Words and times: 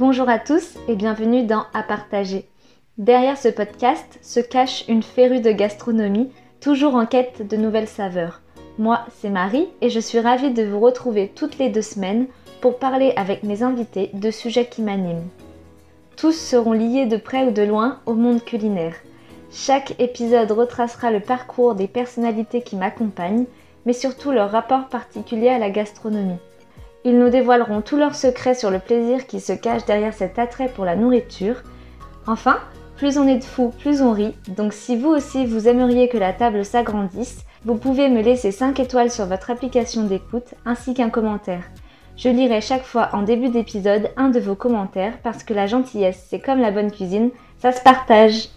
Bonjour 0.00 0.30
à 0.30 0.38
tous 0.38 0.78
et 0.88 0.96
bienvenue 0.96 1.42
dans 1.42 1.66
À 1.74 1.82
partager. 1.82 2.48
Derrière 2.96 3.36
ce 3.36 3.48
podcast 3.48 4.18
se 4.22 4.40
cache 4.40 4.88
une 4.88 5.02
férue 5.02 5.42
de 5.42 5.50
gastronomie, 5.50 6.30
toujours 6.58 6.94
en 6.94 7.04
quête 7.04 7.46
de 7.46 7.58
nouvelles 7.58 7.86
saveurs. 7.86 8.40
Moi, 8.78 9.00
c'est 9.18 9.28
Marie 9.28 9.68
et 9.82 9.90
je 9.90 10.00
suis 10.00 10.18
ravie 10.18 10.54
de 10.54 10.62
vous 10.62 10.80
retrouver 10.80 11.30
toutes 11.34 11.58
les 11.58 11.68
deux 11.68 11.82
semaines 11.82 12.28
pour 12.62 12.78
parler 12.78 13.12
avec 13.16 13.42
mes 13.42 13.62
invités 13.62 14.08
de 14.14 14.30
sujets 14.30 14.70
qui 14.70 14.80
m'animent. 14.80 15.28
Tous 16.16 16.32
seront 16.32 16.72
liés 16.72 17.04
de 17.04 17.18
près 17.18 17.44
ou 17.44 17.50
de 17.50 17.60
loin 17.60 18.00
au 18.06 18.14
monde 18.14 18.42
culinaire. 18.42 18.94
Chaque 19.52 20.00
épisode 20.00 20.50
retracera 20.50 21.10
le 21.10 21.20
parcours 21.20 21.74
des 21.74 21.88
personnalités 21.88 22.62
qui 22.62 22.76
m'accompagnent, 22.76 23.44
mais 23.84 23.92
surtout 23.92 24.30
leur 24.30 24.50
rapport 24.50 24.88
particulier 24.88 25.50
à 25.50 25.58
la 25.58 25.68
gastronomie. 25.68 26.38
Ils 27.04 27.18
nous 27.18 27.30
dévoileront 27.30 27.80
tous 27.80 27.96
leurs 27.96 28.14
secrets 28.14 28.54
sur 28.54 28.70
le 28.70 28.78
plaisir 28.78 29.26
qui 29.26 29.40
se 29.40 29.52
cache 29.52 29.86
derrière 29.86 30.12
cet 30.12 30.38
attrait 30.38 30.68
pour 30.68 30.84
la 30.84 30.96
nourriture. 30.96 31.62
Enfin, 32.26 32.58
plus 32.96 33.16
on 33.16 33.26
est 33.26 33.38
de 33.38 33.44
fous, 33.44 33.72
plus 33.78 34.02
on 34.02 34.12
rit, 34.12 34.34
donc 34.48 34.74
si 34.74 34.98
vous 34.98 35.08
aussi 35.08 35.46
vous 35.46 35.66
aimeriez 35.66 36.10
que 36.10 36.18
la 36.18 36.34
table 36.34 36.64
s'agrandisse, 36.64 37.46
vous 37.64 37.76
pouvez 37.76 38.10
me 38.10 38.20
laisser 38.20 38.52
5 38.52 38.78
étoiles 38.80 39.10
sur 39.10 39.24
votre 39.24 39.50
application 39.50 40.04
d'écoute 40.04 40.54
ainsi 40.66 40.92
qu'un 40.92 41.08
commentaire. 41.08 41.64
Je 42.18 42.28
lirai 42.28 42.60
chaque 42.60 42.84
fois 42.84 43.08
en 43.14 43.22
début 43.22 43.48
d'épisode 43.48 44.10
un 44.18 44.28
de 44.28 44.38
vos 44.38 44.54
commentaires 44.54 45.18
parce 45.22 45.42
que 45.42 45.54
la 45.54 45.66
gentillesse, 45.66 46.26
c'est 46.28 46.40
comme 46.40 46.60
la 46.60 46.70
bonne 46.70 46.92
cuisine, 46.92 47.30
ça 47.56 47.72
se 47.72 47.80
partage. 47.80 48.50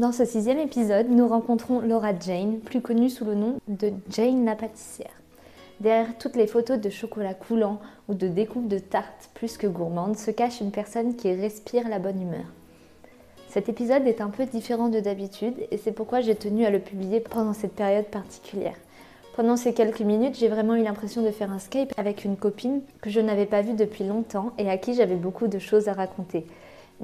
Dans 0.00 0.12
ce 0.12 0.24
sixième 0.24 0.58
épisode, 0.58 1.10
nous 1.10 1.28
rencontrons 1.28 1.80
Laura 1.80 2.18
Jane, 2.18 2.60
plus 2.60 2.80
connue 2.80 3.10
sous 3.10 3.26
le 3.26 3.34
nom 3.34 3.60
de 3.68 3.92
Jane 4.08 4.46
la 4.46 4.56
pâtissière. 4.56 5.12
Derrière 5.80 6.16
toutes 6.16 6.36
les 6.36 6.46
photos 6.46 6.80
de 6.80 6.88
chocolat 6.88 7.34
coulant 7.34 7.80
ou 8.08 8.14
de 8.14 8.26
découpe 8.26 8.66
de 8.66 8.78
tartes 8.78 9.28
plus 9.34 9.58
que 9.58 9.66
gourmandes 9.66 10.16
se 10.16 10.30
cache 10.30 10.62
une 10.62 10.70
personne 10.70 11.16
qui 11.16 11.30
respire 11.34 11.86
la 11.86 11.98
bonne 11.98 12.22
humeur. 12.22 12.46
Cet 13.50 13.68
épisode 13.68 14.06
est 14.06 14.22
un 14.22 14.30
peu 14.30 14.46
différent 14.46 14.88
de 14.88 15.00
d'habitude 15.00 15.66
et 15.70 15.76
c'est 15.76 15.92
pourquoi 15.92 16.22
j'ai 16.22 16.34
tenu 16.34 16.64
à 16.64 16.70
le 16.70 16.78
publier 16.78 17.20
pendant 17.20 17.52
cette 17.52 17.74
période 17.74 18.06
particulière. 18.06 18.76
Pendant 19.36 19.58
ces 19.58 19.74
quelques 19.74 20.00
minutes, 20.00 20.38
j'ai 20.38 20.48
vraiment 20.48 20.76
eu 20.76 20.82
l'impression 20.82 21.20
de 21.20 21.30
faire 21.30 21.52
un 21.52 21.58
Skype 21.58 21.92
avec 21.98 22.24
une 22.24 22.38
copine 22.38 22.80
que 23.02 23.10
je 23.10 23.20
n'avais 23.20 23.44
pas 23.44 23.60
vue 23.60 23.74
depuis 23.74 24.04
longtemps 24.04 24.52
et 24.56 24.70
à 24.70 24.78
qui 24.78 24.94
j'avais 24.94 25.16
beaucoup 25.16 25.46
de 25.46 25.58
choses 25.58 25.88
à 25.88 25.92
raconter. 25.92 26.46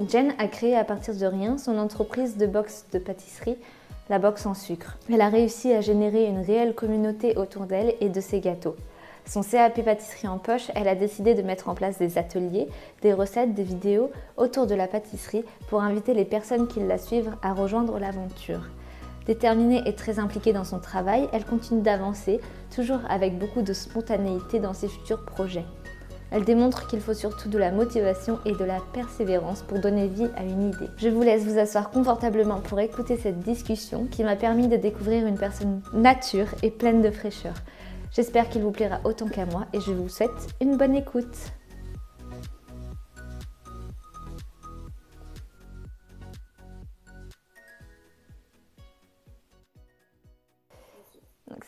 Jen 0.05 0.33
a 0.37 0.47
créé 0.47 0.75
à 0.75 0.83
partir 0.83 1.15
de 1.15 1.25
rien 1.25 1.57
son 1.57 1.77
entreprise 1.79 2.37
de 2.37 2.45
box 2.45 2.85
de 2.93 2.99
pâtisserie, 2.99 3.57
la 4.09 4.19
box 4.19 4.45
en 4.45 4.53
sucre. 4.53 4.97
Elle 5.11 5.21
a 5.21 5.29
réussi 5.29 5.73
à 5.73 5.81
générer 5.81 6.25
une 6.25 6.41
réelle 6.41 6.75
communauté 6.75 7.35
autour 7.35 7.63
d'elle 7.63 7.95
et 7.99 8.09
de 8.09 8.21
ses 8.21 8.39
gâteaux. 8.39 8.75
Son 9.25 9.41
CAP 9.41 9.83
pâtisserie 9.83 10.27
en 10.27 10.37
poche, 10.37 10.71
elle 10.75 10.87
a 10.87 10.93
décidé 10.93 11.33
de 11.33 11.41
mettre 11.41 11.67
en 11.67 11.73
place 11.73 11.97
des 11.97 12.19
ateliers, 12.19 12.67
des 13.01 13.11
recettes, 13.11 13.55
des 13.55 13.63
vidéos 13.63 14.11
autour 14.37 14.67
de 14.67 14.75
la 14.75 14.87
pâtisserie 14.87 15.43
pour 15.67 15.81
inviter 15.81 16.13
les 16.13 16.25
personnes 16.25 16.67
qui 16.67 16.79
la 16.79 16.99
suivent 16.99 17.35
à 17.41 17.53
rejoindre 17.53 17.97
l'aventure. 17.97 18.69
Déterminée 19.25 19.81
et 19.85 19.95
très 19.95 20.19
impliquée 20.19 20.53
dans 20.53 20.63
son 20.63 20.79
travail, 20.79 21.27
elle 21.33 21.43
continue 21.43 21.81
d'avancer, 21.81 22.39
toujours 22.73 23.01
avec 23.09 23.37
beaucoup 23.37 23.63
de 23.63 23.73
spontanéité 23.73 24.59
dans 24.59 24.73
ses 24.73 24.87
futurs 24.87 25.25
projets. 25.25 25.65
Elle 26.29 26.43
démontre 26.43 26.87
qu'il 26.87 26.99
faut 26.99 27.13
surtout 27.13 27.47
de 27.47 27.57
la 27.57 27.71
motivation 27.71 28.39
et 28.45 28.51
de 28.51 28.63
la 28.65 28.79
persévérance 28.93 29.61
pour 29.61 29.79
donner 29.79 30.07
vie 30.07 30.29
à 30.35 30.43
une 30.43 30.69
idée. 30.69 30.89
Je 30.97 31.07
vous 31.07 31.21
laisse 31.21 31.43
vous 31.43 31.57
asseoir 31.57 31.89
confortablement 31.89 32.59
pour 32.59 32.79
écouter 32.79 33.15
cette 33.17 33.39
discussion 33.39 34.07
qui 34.07 34.23
m'a 34.23 34.35
permis 34.35 34.67
de 34.67 34.75
découvrir 34.75 35.25
une 35.25 35.37
personne 35.37 35.81
nature 35.93 36.47
et 36.63 36.71
pleine 36.71 37.01
de 37.01 37.11
fraîcheur. 37.11 37.53
J'espère 38.11 38.49
qu'il 38.49 38.61
vous 38.61 38.71
plaira 38.71 38.99
autant 39.05 39.27
qu'à 39.27 39.45
moi 39.45 39.67
et 39.73 39.79
je 39.79 39.91
vous 39.91 40.09
souhaite 40.09 40.31
une 40.59 40.77
bonne 40.77 40.95
écoute. 40.95 41.51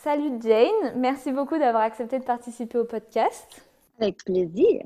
salut 0.01 0.39
Jane, 0.41 0.93
merci 0.95 1.31
beaucoup 1.31 1.57
d'avoir 1.57 1.83
accepté 1.83 2.19
de 2.19 2.23
participer 2.23 2.77
au 2.77 2.85
podcast. 2.85 3.68
Avec 3.99 4.23
plaisir. 4.23 4.85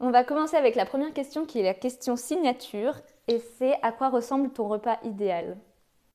On 0.00 0.10
va 0.10 0.24
commencer 0.24 0.56
avec 0.56 0.76
la 0.76 0.86
première 0.86 1.12
question 1.12 1.44
qui 1.44 1.60
est 1.60 1.62
la 1.62 1.74
question 1.74 2.16
signature 2.16 2.94
et 3.28 3.38
c'est 3.58 3.74
à 3.82 3.92
quoi 3.92 4.08
ressemble 4.08 4.50
ton 4.50 4.66
repas 4.66 4.98
idéal? 5.04 5.58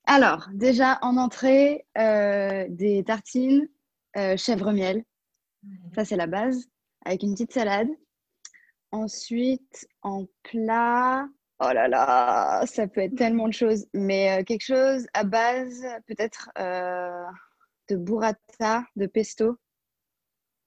Alors, 0.05 0.47
déjà 0.53 0.99
en 1.01 1.17
entrée, 1.17 1.85
euh, 1.97 2.65
des 2.69 3.03
tartines 3.03 3.67
euh, 4.17 4.35
chèvre-miel. 4.37 5.03
Ça, 5.95 6.03
c'est 6.03 6.15
la 6.15 6.27
base, 6.27 6.67
avec 7.05 7.23
une 7.23 7.33
petite 7.33 7.53
salade. 7.53 7.87
Ensuite, 8.91 9.87
en 10.01 10.25
plat, 10.43 11.27
oh 11.59 11.71
là 11.73 11.87
là, 11.87 12.65
ça 12.65 12.87
peut 12.87 13.01
être 13.01 13.15
tellement 13.15 13.47
de 13.47 13.53
choses, 13.53 13.87
mais 13.93 14.39
euh, 14.39 14.43
quelque 14.43 14.65
chose 14.65 15.07
à 15.13 15.23
base 15.23 15.85
peut-être 16.07 16.49
de 17.89 17.95
burrata, 17.95 18.83
de 18.95 19.05
pesto. 19.07 19.57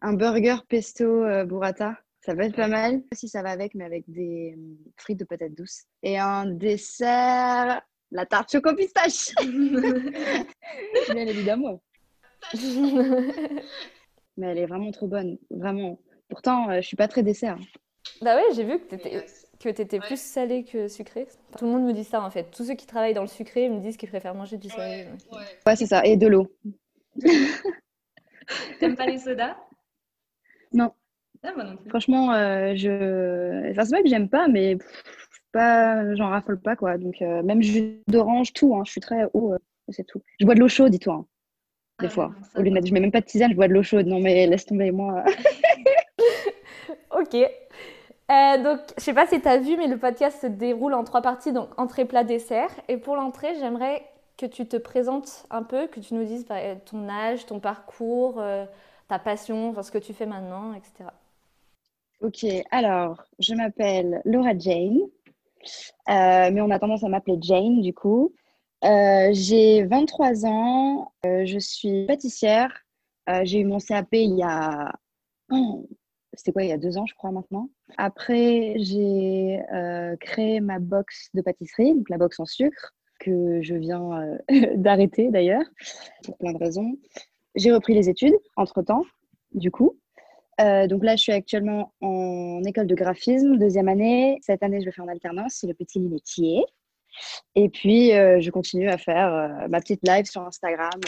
Un 0.01 0.13
burger 0.15 0.57
pesto 0.69 1.25
euh, 1.25 1.45
burrata. 1.45 1.97
Ça 2.21 2.35
peut 2.35 2.43
être 2.43 2.57
pas 2.57 2.69
mal. 2.69 3.03
Si 3.13 3.29
ça 3.29 3.43
va 3.43 3.51
avec, 3.51 3.75
mais 3.75 3.85
avec 3.85 4.05
des 4.09 4.55
euh, 4.57 4.77
frites 4.97 5.19
de 5.19 5.25
patates 5.25 5.55
douces. 5.55 5.85
Et 6.03 6.19
un 6.19 6.47
dessert, 6.47 7.81
la 8.11 8.27
tarte 8.27 8.53
choco 8.53 8.75
pistache. 8.75 9.35
Bien 11.11 11.27
évidemment. 11.27 11.83
mais 14.37 14.47
elle 14.47 14.59
est 14.59 14.67
vraiment 14.67 14.91
trop 14.91 15.09
bonne. 15.09 15.39
Vraiment. 15.51 15.99
Pourtant, 16.29 16.71
euh, 16.71 16.77
je 16.81 16.87
suis 16.87 16.97
pas 16.97 17.09
très 17.09 17.23
dessert. 17.23 17.59
Bah 18.21 18.37
ouais, 18.37 18.55
j'ai 18.55 18.65
vu 18.65 18.79
que 18.79 18.95
tu 18.95 18.99
que 19.59 19.69
tu 19.71 19.83
étais 19.83 19.99
plus 19.99 20.21
salé 20.21 20.65
que 20.65 20.87
sucré. 20.87 21.27
Tout 21.59 21.65
le 21.65 21.73
monde 21.73 21.85
me 21.85 21.93
dit 21.93 22.05
ça 22.05 22.23
en 22.23 22.31
fait. 22.31 22.45
Tous 22.53 22.65
ceux 22.65 22.75
qui 22.75 22.87
travaillent 22.87 23.15
dans 23.15 23.23
le 23.23 23.29
sucré 23.29 23.69
me 23.69 23.81
disent 23.81 23.97
qu'ils 23.97 24.09
préfèrent 24.09 24.37
manger 24.37 24.57
du 24.57 24.69
salé. 24.69 25.07
Ouais, 25.33 25.39
ouais 25.67 25.77
c'est 25.77 25.87
ça. 25.87 26.05
Et 26.05 26.17
de 26.17 26.29
l'eau. 26.29 26.47
T'aimes 28.79 28.97
pas 28.97 29.07
les 29.07 29.19
sodas? 29.19 29.57
Non. 30.73 30.93
Ah, 31.43 31.53
Franchement, 31.89 32.33
euh, 32.33 32.75
je. 32.75 33.71
Enfin, 33.71 33.85
c'est 33.85 33.97
pas 33.97 34.03
que 34.03 34.09
j'aime 34.09 34.29
pas, 34.29 34.49
mais 34.49 34.77
pas, 35.53 36.15
j'en 36.17 36.29
raffole 36.29 36.61
pas 36.61 36.77
quoi. 36.77 36.99
Donc 36.99 37.23
euh, 37.23 37.43
même 37.43 37.63
jus 37.63 38.03
d'orange, 38.09 38.53
tout. 38.53 38.75
Hein. 38.75 38.83
Je 38.85 38.91
suis 38.91 39.01
très 39.01 39.27
haut, 39.35 39.53
euh, 39.53 39.59
c'est 39.89 40.07
tout. 40.07 40.21
Je 40.41 40.45
bois 40.45 40.55
de 40.55 40.61
l'eau 40.61 40.69
chaude, 40.69 40.91
dis-toi. 40.91 41.15
Hein, 41.15 41.27
des 42.01 42.07
ah, 42.07 42.11
fois. 42.11 42.33
Au 42.57 42.61
lieu 42.61 42.71
de 42.71 42.75
mettre, 42.75 42.87
je 42.87 42.93
mets 42.93 43.01
même 43.01 43.13
pas 43.13 43.21
de 43.21 43.27
tisane, 43.27 43.51
je 43.53 43.57
bois 43.57 43.69
de 43.69 43.73
l'eau 43.73 43.83
chaude. 43.83 44.07
Non 44.07 44.21
mais 44.21 44.47
laisse 44.47 44.67
tomber 44.67 44.91
moi. 44.91 45.25
ok. 47.13 47.37
donc, 48.63 48.81
je 48.97 49.03
sais 49.03 49.15
pas 49.15 49.27
si 49.27 49.41
tu 49.41 49.49
as 49.49 49.59
vu, 49.59 49.77
mais 49.77 49.87
le 49.87 49.97
podcast 49.97 50.41
se 50.41 50.47
déroule 50.49 50.95
en 50.95 51.05
trois 51.05 51.23
parties, 51.23 51.53
donc 51.53 51.69
entrée, 51.79 52.05
plat, 52.05 52.25
dessert. 52.25 52.71
Et 52.89 52.97
pour 52.97 53.15
l'entrée, 53.15 53.55
j'aimerais 53.61 54.03
que 54.39 54.47
tu 54.47 54.67
te 54.67 54.77
présentes 54.77 55.45
un 55.51 55.63
peu, 55.63 55.89
que 55.89 56.01
tu 56.01 56.15
nous 56.15 56.25
dises 56.25 56.47
bah, 56.47 56.77
ton 56.87 57.09
âge, 57.09 57.45
ton 57.45 57.59
parcours, 57.59 58.37
euh, 58.39 58.65
ta 59.09 59.19
passion, 59.19 59.71
enfin, 59.71 59.83
ce 59.83 59.91
que 59.91 59.99
tu 59.99 60.13
fais 60.13 60.27
maintenant, 60.27 60.75
etc. 60.75 61.11
Ok, 62.21 62.45
alors 62.71 63.23
je 63.39 63.55
m'appelle 63.55 64.21
Laura 64.25 64.57
Jane, 64.59 64.99
euh, 65.01 66.51
mais 66.53 66.61
on 66.61 66.71
a 66.71 66.79
tendance 66.79 67.05
à 67.05 67.09
m'appeler 67.09 67.39
Jane 67.41 67.81
du 67.81 67.95
coup. 67.95 68.35
Euh, 68.85 69.31
j'ai 69.33 69.85
23 69.85 70.47
ans, 70.47 71.13
je 71.25 71.59
suis 71.59 72.07
pâtissière. 72.07 72.73
j'ai 73.43 73.61
eu 73.61 73.65
mon 73.65 73.79
CAP 73.79 74.09
il 74.13 74.37
y 74.37 74.43
a. 74.43 74.93
C'était 76.35 76.53
quoi, 76.53 76.63
il 76.63 76.69
y 76.69 76.73
a 76.73 76.79
deux 76.79 76.99
ans, 76.99 77.07
je 77.07 77.15
crois 77.15 77.33
maintenant. 77.33 77.71
Après, 77.97 78.75
j'ai 78.77 79.61
créé 80.21 80.61
ma 80.61 80.79
box 80.79 81.31
de 81.35 81.43
pâtisserie, 81.43 81.95
donc 81.95 82.11
la 82.11 82.19
box 82.19 82.39
en 82.41 82.47
sucre 82.47 82.95
que 83.19 83.61
je 83.63 83.75
viens 83.75 84.13
euh, 84.13 84.39
d'arrêter 84.77 85.31
d'ailleurs, 85.31 85.65
pour 86.25 86.37
plein 86.39 86.53
de 86.53 86.59
raisons. 86.59 86.97
J'ai 87.55 87.73
repris 87.73 87.95
les 87.95 88.09
études 88.09 88.37
entre-temps, 88.57 89.05
du 89.53 89.71
coup. 89.71 89.99
Euh, 90.61 90.87
donc 90.87 91.05
là, 91.05 91.17
je 91.17 91.23
suis 91.23 91.33
actuellement 91.33 91.93
en 92.01 92.63
école 92.65 92.87
de 92.87 92.95
graphisme, 92.95 93.57
deuxième 93.59 93.89
année. 93.89 94.39
Cette 94.43 94.63
année, 94.63 94.81
je 94.81 94.87
le 94.87 94.93
fais 94.93 95.03
en 95.03 95.09
alternance, 95.09 95.55
c'est 95.55 95.67
le 95.67 95.75
petit 95.75 96.01
métier. 96.01 96.65
Et 97.55 97.69
puis, 97.69 98.13
euh, 98.13 98.41
je 98.41 98.51
continue 98.51 98.89
à 98.89 98.99
faire 98.99 99.67
ma 99.69 99.81
petite 99.81 100.07
live 100.07 100.27
sur 100.27 100.43
Instagram, 100.43 101.01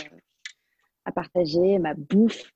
à 1.04 1.12
partager 1.12 1.78
ma 1.78 1.94
bouffe 1.94 2.50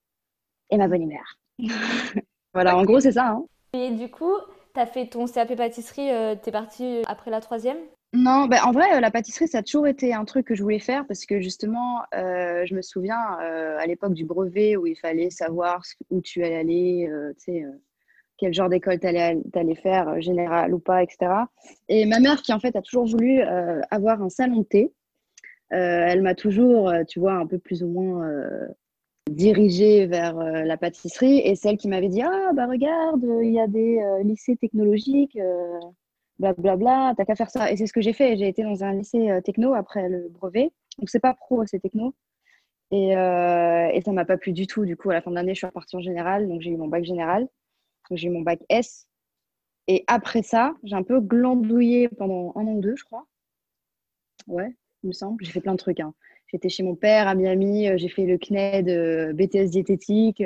et 0.70 0.76
ma 0.76 0.88
bonne 0.88 1.02
humeur. 1.02 1.38
voilà, 2.54 2.76
en 2.76 2.84
gros, 2.84 3.00
c'est 3.00 3.12
ça. 3.12 3.28
Hein. 3.28 3.44
Et 3.72 3.90
du 3.90 4.08
coup, 4.08 4.34
tu 4.74 4.80
as 4.80 4.86
fait 4.86 5.06
ton 5.06 5.26
CAP 5.26 5.56
pâtisserie, 5.56 6.08
tu 6.42 6.48
es 6.48 6.52
partie 6.52 7.02
après 7.06 7.30
la 7.30 7.40
troisième? 7.40 7.78
Non, 8.14 8.46
ben, 8.46 8.60
en 8.64 8.70
vrai, 8.70 8.96
euh, 8.96 9.00
la 9.00 9.10
pâtisserie, 9.10 9.48
ça 9.48 9.58
a 9.58 9.62
toujours 9.64 9.88
été 9.88 10.14
un 10.14 10.24
truc 10.24 10.46
que 10.46 10.54
je 10.54 10.62
voulais 10.62 10.78
faire 10.78 11.04
parce 11.06 11.26
que 11.26 11.40
justement, 11.40 12.02
euh, 12.14 12.64
je 12.64 12.74
me 12.76 12.80
souviens 12.80 13.40
euh, 13.42 13.76
à 13.76 13.86
l'époque 13.86 14.14
du 14.14 14.24
brevet 14.24 14.76
où 14.76 14.86
il 14.86 14.94
fallait 14.94 15.30
savoir 15.30 15.82
où 16.10 16.20
tu 16.20 16.44
allais 16.44 16.54
aller, 16.54 17.10
quel 18.38 18.54
genre 18.54 18.68
d'école 18.68 19.00
tu 19.00 19.06
allais, 19.08 19.74
faire, 19.74 20.20
général 20.20 20.74
ou 20.74 20.78
pas, 20.78 21.02
etc. 21.02 21.32
Et 21.88 22.06
ma 22.06 22.20
mère, 22.20 22.40
qui 22.42 22.52
en 22.52 22.60
fait 22.60 22.76
a 22.76 22.82
toujours 22.82 23.06
voulu 23.06 23.40
avoir 23.90 24.22
un 24.22 24.28
salon 24.28 24.62
thé, 24.62 24.92
elle 25.70 26.22
m'a 26.22 26.36
toujours, 26.36 26.92
tu 27.08 27.18
vois, 27.18 27.34
un 27.34 27.46
peu 27.46 27.58
plus 27.58 27.82
ou 27.82 27.88
moins 27.88 28.30
dirigée 29.28 30.06
vers 30.06 30.34
la 30.36 30.76
pâtisserie 30.76 31.38
et 31.38 31.56
celle 31.56 31.78
qui 31.78 31.88
m'avait 31.88 32.08
dit 32.08 32.22
Ah, 32.22 32.50
bah 32.54 32.66
regarde, 32.66 33.26
il 33.42 33.52
y 33.52 33.60
a 33.60 33.66
des 33.66 34.00
lycées 34.22 34.56
technologiques, 34.56 35.38
blablabla, 36.38 36.76
bla, 36.76 36.76
bla, 36.76 37.14
t'as 37.16 37.24
qu'à 37.24 37.34
faire 37.34 37.50
ça. 37.50 37.70
Et 37.70 37.76
c'est 37.76 37.86
ce 37.86 37.92
que 37.92 38.00
j'ai 38.00 38.12
fait. 38.12 38.36
J'ai 38.36 38.48
été 38.48 38.62
dans 38.62 38.84
un 38.84 38.92
lycée 38.92 39.40
techno 39.44 39.74
après 39.74 40.08
le 40.08 40.28
brevet. 40.28 40.72
Donc, 40.98 41.08
c'est 41.08 41.20
pas 41.20 41.34
pro, 41.34 41.64
c'est 41.66 41.80
techno. 41.80 42.14
Et, 42.90 43.16
euh, 43.16 43.88
et 43.92 44.00
ça 44.02 44.12
m'a 44.12 44.24
pas 44.24 44.36
plu 44.36 44.52
du 44.52 44.66
tout. 44.66 44.84
Du 44.84 44.96
coup, 44.96 45.10
à 45.10 45.14
la 45.14 45.22
fin 45.22 45.30
de 45.30 45.36
l'année, 45.36 45.54
je 45.54 45.58
suis 45.58 45.66
repartie 45.66 45.96
en 45.96 46.00
général. 46.00 46.48
Donc, 46.48 46.60
j'ai 46.60 46.70
eu 46.70 46.76
mon 46.76 46.88
bac 46.88 47.04
général. 47.04 47.48
j'ai 48.10 48.28
eu 48.28 48.30
mon 48.30 48.42
bac 48.42 48.60
S. 48.68 49.08
Et 49.88 50.04
après 50.06 50.42
ça, 50.42 50.74
j'ai 50.84 50.94
un 50.94 51.02
peu 51.02 51.20
glandouillé 51.20 52.08
pendant 52.08 52.52
un 52.56 52.66
an 52.66 52.74
ou 52.74 52.80
deux, 52.80 52.96
je 52.96 53.04
crois. 53.04 53.26
Ouais, 54.46 54.74
il 55.02 55.08
me 55.08 55.12
semble. 55.12 55.44
J'ai 55.44 55.52
fait 55.52 55.60
plein 55.60 55.72
de 55.72 55.78
trucs. 55.78 56.00
Hein. 56.00 56.14
J'étais 56.48 56.68
chez 56.68 56.82
mon 56.82 56.94
père 56.94 57.28
à 57.28 57.34
Miami. 57.34 57.88
Euh, 57.88 57.96
j'ai 57.98 58.08
fait 58.08 58.26
le 58.26 58.38
CNED, 58.38 58.88
euh, 58.88 59.32
BTS 59.32 59.70
diététique. 59.70 60.42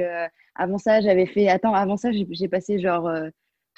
avant 0.55 0.79
ça, 0.79 1.01
j'avais 1.01 1.27
fait. 1.27 1.49
Attends, 1.49 1.75
avant 1.75 1.97
ça, 1.97 2.11
j'ai 2.13 2.49
passé 2.49 2.79
genre 2.79 3.11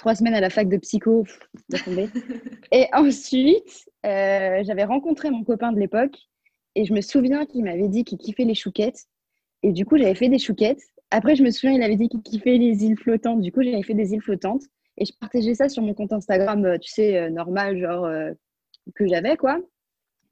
trois 0.01 0.15
semaines 0.15 0.35
à 0.35 0.41
la 0.41 0.49
fac 0.49 0.67
de 0.69 0.79
psycho. 0.79 1.27
et 2.73 2.87
ensuite, 2.95 3.87
j'avais 4.03 4.85
rencontré 4.85 5.31
mon 5.31 5.45
copain 5.45 5.73
de 5.73 5.79
l'époque 5.79 6.17
et 6.75 6.87
je 6.87 6.95
me 6.95 7.03
souviens 7.03 7.45
qu'il 7.45 7.65
m'avait 7.65 7.89
dit 7.89 8.05
qu'il 8.05 8.17
kiffait 8.17 8.45
les 8.45 8.55
chouquettes. 8.55 9.05
Et 9.63 9.73
du 9.73 9.85
coup, 9.85 9.99
j'avais 9.99 10.15
fait 10.15 10.31
des 10.31 10.39
chouquettes. 10.39 10.81
Après, 11.11 11.37
je 11.37 11.43
me 11.43 11.51
souviens, 11.51 11.73
il 11.73 11.83
avait 11.83 11.97
dit 11.97 12.09
qu'il 12.09 12.23
kiffait 12.23 12.57
les 12.57 12.83
îles 12.85 12.99
flottantes. 12.99 13.43
Du 13.43 13.53
coup, 13.53 13.63
j'avais 13.63 13.83
fait 13.83 13.95
des 13.95 14.15
îles 14.15 14.23
flottantes. 14.23 14.63
Et 14.97 15.05
je 15.05 15.13
partageais 15.21 15.55
ça 15.55 15.69
sur 15.69 15.83
mon 15.83 15.93
compte 15.93 16.13
Instagram, 16.13 16.65
euh, 16.65 16.79
tu 16.79 16.91
sais, 16.91 17.17
euh, 17.17 17.31
normal, 17.31 17.79
genre 17.79 18.05
euh, 18.07 18.33
que 18.95 19.07
j'avais, 19.07 19.37
quoi. 19.37 19.61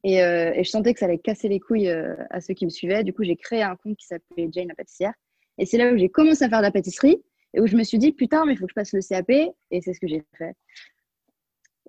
Et, 0.05 0.15
et, 0.19 0.65
je 0.65 0.71
sentais 0.71 0.95
que 0.95 1.01
ça 1.01 1.07
allait 1.07 1.19
casser 1.19 1.49
les 1.49 1.59
couilles 1.59 1.91
à 1.91 2.41
ceux 2.41 2.55
qui 2.55 2.65
me 2.65 2.71
suivaient. 2.71 3.03
Du 3.03 3.13
coup, 3.13 3.25
j'ai 3.25 3.37
créé 3.37 3.63
un 3.63 3.75
compte 3.75 3.97
qui 3.97 4.07
s'appelait 4.07 4.49
Jane 4.53 4.69
la 4.69 4.77
pâtissière. 4.77 5.13
Et 5.59 5.67
c'est 5.67 5.77
là 5.77 5.93
où 5.93 5.99
j'ai 5.99 6.09
commencé 6.09 6.45
à 6.45 6.49
faire 6.49 6.61
de 6.61 6.65
la 6.65 6.71
pâtisserie 6.71 7.21
et 7.55 7.61
où 7.61 7.67
je 7.67 7.77
me 7.77 7.85
suis 7.85 7.99
dit, 7.99 8.13
putain, 8.13 8.45
mais 8.45 8.53
il 8.53 8.59
faut 8.59 8.67
que 8.67 8.73
je 8.73 8.75
passe 8.75 8.93
le 8.93 9.01
CAP. 9.01 9.31
Et 9.31 9.81
c'est 9.81 9.93
ce 9.93 10.01
que 10.01 10.09
j'ai 10.09 10.23
fait. 10.37 10.55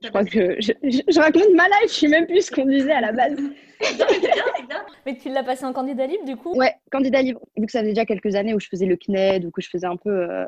Je 0.01 0.09
crois 0.09 0.23
que 0.23 0.55
je, 0.61 0.71
je, 0.83 1.19
raconte 1.19 1.53
ma 1.55 1.65
life, 1.65 1.91
je 1.91 1.99
sais 1.99 2.07
même 2.07 2.25
plus 2.25 2.45
ce 2.45 2.51
qu'on 2.51 2.65
disait 2.65 2.93
à 2.93 3.01
la 3.01 3.11
base. 3.11 3.37
Mais 5.05 5.17
tu 5.17 5.29
l'as 5.29 5.43
passé 5.43 5.65
en 5.65 5.73
candidat 5.73 6.07
libre 6.07 6.23
du 6.25 6.37
coup? 6.37 6.55
Ouais, 6.55 6.73
candidat 6.91 7.21
libre. 7.21 7.41
Vu 7.57 7.65
que 7.65 7.71
ça 7.71 7.79
faisait 7.79 7.91
déjà 7.91 8.05
quelques 8.05 8.35
années 8.35 8.53
où 8.53 8.59
je 8.59 8.67
faisais 8.67 8.85
le 8.85 8.95
CNED 8.95 9.45
ou 9.45 9.51
que 9.51 9.61
je 9.61 9.69
faisais 9.69 9.87
un 9.87 9.97
peu. 9.97 10.09
Euh, 10.09 10.45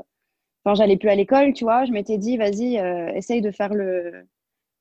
enfin, 0.63 0.75
j'allais 0.75 0.97
plus 0.97 1.09
à 1.09 1.15
l'école, 1.15 1.53
tu 1.53 1.65
vois. 1.65 1.83
Je 1.85 1.91
m'étais 1.91 2.17
dit, 2.17 2.37
vas-y, 2.37 2.77
euh, 2.79 3.11
essaye 3.13 3.41
de 3.41 3.51
faire 3.51 3.73
le, 3.73 4.25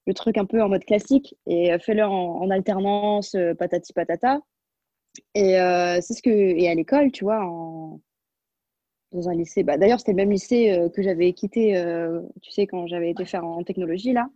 le, 0.07 0.15
truc 0.15 0.39
un 0.39 0.45
peu 0.45 0.63
en 0.63 0.69
mode 0.69 0.85
classique 0.85 1.35
et 1.47 1.73
euh, 1.73 1.79
fais-le 1.81 2.05
en, 2.05 2.49
alternance, 2.51 3.37
patati 3.59 3.93
patata. 3.93 4.41
Et 5.35 5.55
c'est 6.01 6.15
ce 6.15 6.23
que. 6.23 6.31
Et 6.31 6.69
à 6.69 6.75
l'école, 6.75 7.11
tu 7.11 7.25
vois, 7.25 7.45
en 7.45 8.01
dans 9.13 9.29
un 9.29 9.35
lycée. 9.35 9.63
Bah, 9.63 9.77
D'ailleurs, 9.77 9.99
c'était 9.99 10.13
le 10.13 10.17
même 10.17 10.31
lycée 10.31 10.89
que 10.95 11.03
j'avais 11.03 11.33
quitté, 11.33 11.75
tu 12.43 12.51
sais, 12.51 12.67
quand 12.67 12.87
j'avais 12.87 13.11
été 13.11 13.25
faire 13.25 13.45
en 13.45 13.63
technologie, 13.63 14.13
là. 14.13 14.29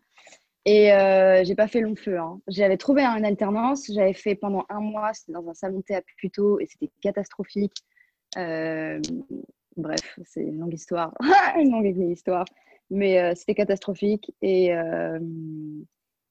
Et 0.66 0.92
euh, 0.92 1.44
j'ai 1.44 1.54
pas 1.54 1.68
fait 1.68 1.80
long 1.80 1.94
feu. 1.94 2.18
Hein. 2.18 2.40
J'avais 2.48 2.76
trouvé 2.76 3.04
une 3.04 3.24
alternance. 3.24 3.90
J'avais 3.92 4.14
fait 4.14 4.34
pendant 4.34 4.64
un 4.68 4.80
mois. 4.80 5.12
C'était 5.12 5.32
dans 5.32 5.48
un 5.48 5.54
salon 5.54 5.78
de 5.78 5.82
thé 5.82 5.94
à 5.94 5.98
et 5.98 6.66
c'était 6.66 6.90
catastrophique. 7.02 7.84
Euh, 8.38 9.00
bref, 9.76 10.18
c'est 10.24 10.42
une 10.42 10.58
longue 10.58 10.74
histoire. 10.74 11.14
une 11.58 11.70
longue 11.70 11.94
histoire. 12.10 12.46
Mais 12.90 13.20
euh, 13.20 13.34
c'était 13.34 13.54
catastrophique. 13.54 14.32
Et, 14.40 14.74
euh, 14.74 15.18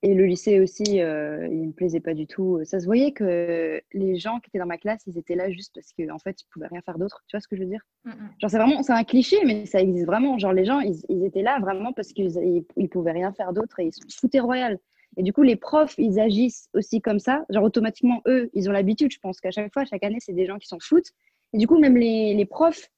et 0.06 0.14
le 0.14 0.26
lycée 0.26 0.60
aussi, 0.60 1.00
euh, 1.00 1.48
il 1.50 1.68
me 1.68 1.72
plaisait 1.72 2.02
pas 2.02 2.14
du 2.14 2.28
tout. 2.28 2.60
Ça 2.66 2.82
se 2.82 2.86
voyait 2.86 3.14
que 3.14 3.82
les 3.94 4.18
gens 4.18 4.42
qui 4.42 4.50
étaient 4.50 4.60
dans 4.60 4.66
ma 4.66 4.78
classe, 4.78 5.02
ils 5.08 5.18
étaient 5.18 5.36
là 5.36 5.50
juste 5.50 5.74
parce 5.74 5.94
qu'en 5.94 6.16
en 6.16 6.20
fait, 6.20 6.42
ils 6.42 6.46
pouvaient 6.52 6.68
rien 6.68 6.82
faire 6.82 7.00
d'autre. 7.00 7.24
Tu 7.28 7.38
vois 7.38 7.40
ce 7.40 7.48
que 7.48 7.56
je 7.56 7.62
veux 7.62 7.70
dire? 7.70 7.80
Mm, 8.04 8.10
mm. 8.10 8.30
Genre, 8.38 8.52
c'est 8.52 8.58
vraiment, 8.58 8.84
c'est 8.84 8.92
un 8.92 9.06
cliché, 9.06 9.38
mais 9.46 9.66
ça 9.66 9.80
existe 9.80 10.06
vraiment. 10.06 10.38
Genre, 10.38 10.52
les 10.52 10.66
gens, 10.66 10.82
ils, 10.82 11.24
étaient 11.24 11.42
là 11.42 11.58
vraiment 11.62 11.94
parce 11.94 12.10
qu'ils 12.10 12.66
ils, 12.76 12.90
pouvaient 12.90 13.14
rien 13.14 13.32
faire 13.32 13.54
d'autre 13.54 13.80
et 13.80 13.86
ils 13.86 13.94
se 13.94 14.02
foutaient 14.20 14.42
royal. 14.42 14.78
Et 15.16 15.24
du 15.24 15.32
coup, 15.32 15.44
les 15.44 15.56
profs, 15.56 15.96
ils 15.98 16.20
agissent 16.20 16.68
aussi 16.74 17.00
comme 17.00 17.20
ça. 17.20 17.46
Genre, 17.50 17.64
automatiquement, 17.64 18.22
eux, 18.28 18.50
ils 18.54 18.68
ont 18.68 18.74
l'habitude. 18.74 19.14
Je 19.14 19.20
pense 19.20 19.40
qu'à 19.40 19.52
chaque 19.52 19.72
fois, 19.72 19.86
chaque 19.86 20.04
année, 20.04 20.20
c'est 20.20 20.34
des 20.34 20.46
gens 20.46 20.58
qui 20.58 20.68
s'en 20.68 20.80
foutent. 20.82 21.12
Et 21.54 21.58
du 21.58 21.66
coup, 21.66 21.80
même 21.80 21.96
les, 21.96 22.34
les 22.34 22.46
profs, 22.46 22.90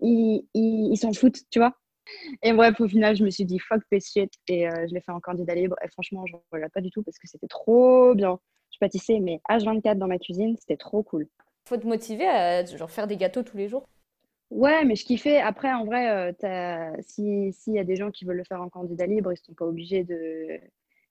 ils 0.00 0.96
s'en 0.98 1.14
foutent, 1.14 1.40
tu 1.50 1.58
vois? 1.58 1.74
Et 2.42 2.52
bref, 2.52 2.80
au 2.80 2.88
final, 2.88 3.16
je 3.16 3.24
me 3.24 3.30
suis 3.30 3.44
dit 3.44 3.58
fuck 3.58 3.82
this 3.90 4.12
shit 4.12 4.32
et 4.48 4.68
euh, 4.68 4.86
je 4.88 4.94
l'ai 4.94 5.00
fait 5.00 5.12
en 5.12 5.20
candidat 5.20 5.54
libre. 5.54 5.76
Et 5.84 5.88
franchement, 5.88 6.24
je 6.26 6.34
ne 6.34 6.40
regrette 6.52 6.72
pas 6.72 6.80
du 6.80 6.90
tout 6.90 7.02
parce 7.02 7.18
que 7.18 7.28
c'était 7.28 7.48
trop 7.48 8.14
bien. 8.14 8.38
Je 8.72 8.78
pâtissais 8.78 9.20
mais 9.20 9.40
H24 9.48 9.96
dans 9.96 10.06
ma 10.06 10.18
cuisine, 10.18 10.56
c'était 10.58 10.76
trop 10.76 11.02
cool. 11.02 11.28
Faut 11.66 11.76
te 11.76 11.86
motiver 11.86 12.26
à 12.26 12.64
genre, 12.64 12.90
faire 12.90 13.06
des 13.06 13.16
gâteaux 13.16 13.42
tous 13.42 13.56
les 13.56 13.68
jours. 13.68 13.88
Ouais, 14.50 14.84
mais 14.84 14.96
je 14.96 15.04
kiffais. 15.04 15.38
Après, 15.38 15.72
en 15.72 15.84
vrai, 15.84 16.32
euh, 16.42 16.92
s'il 17.00 17.52
y 17.66 17.78
a 17.78 17.84
des 17.84 17.96
gens 17.96 18.10
qui 18.10 18.24
veulent 18.24 18.38
le 18.38 18.44
faire 18.44 18.60
en 18.60 18.68
candidat 18.68 19.06
libre, 19.06 19.30
ils 19.30 19.38
ne 19.40 19.44
sont 19.44 19.54
pas 19.54 19.66
obligés 19.66 20.02
de, 20.02 20.58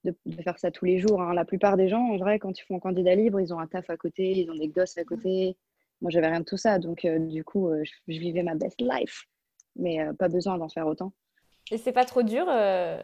de, 0.03 0.41
faire 0.43 0.59
ça 0.59 0.71
tous 0.71 0.83
les 0.83 0.99
jours. 0.99 1.21
Hein. 1.21 1.33
La 1.33 1.45
plupart 1.45 1.77
des 1.77 1.87
gens, 1.87 2.01
en 2.01 2.17
vrai, 2.17 2.39
quand 2.39 2.59
ils 2.59 2.63
font 2.63 2.75
en 2.75 2.79
candidat 2.79 3.15
libre, 3.15 3.39
ils 3.39 3.53
ont 3.53 3.59
un 3.59 3.67
taf 3.67 3.89
à 3.89 3.95
côté, 3.95 4.31
ils 4.31 4.51
ont 4.51 4.55
des 4.55 4.67
gosses 4.67 4.97
à 4.97 5.05
côté. 5.05 5.55
Moi, 6.01 6.11
j'avais 6.11 6.27
rien 6.27 6.41
de 6.41 6.45
tout 6.45 6.57
ça. 6.57 6.79
Donc, 6.79 7.05
euh, 7.05 7.19
du 7.19 7.45
coup, 7.45 7.71
je, 7.83 7.91
je, 8.13 8.19
vivais 8.19 8.43
ma 8.43 8.55
best 8.55 8.81
life 8.81 9.25
mais 9.75 10.01
euh, 10.01 10.13
pas 10.13 10.27
besoin 10.29 10.57
d'en 10.57 10.69
faire 10.69 10.87
autant. 10.87 11.13
Et 11.71 11.77
c'est 11.77 11.91
pas 11.91 12.05
trop 12.05 12.23
dur 12.23 12.45
euh, 12.49 12.99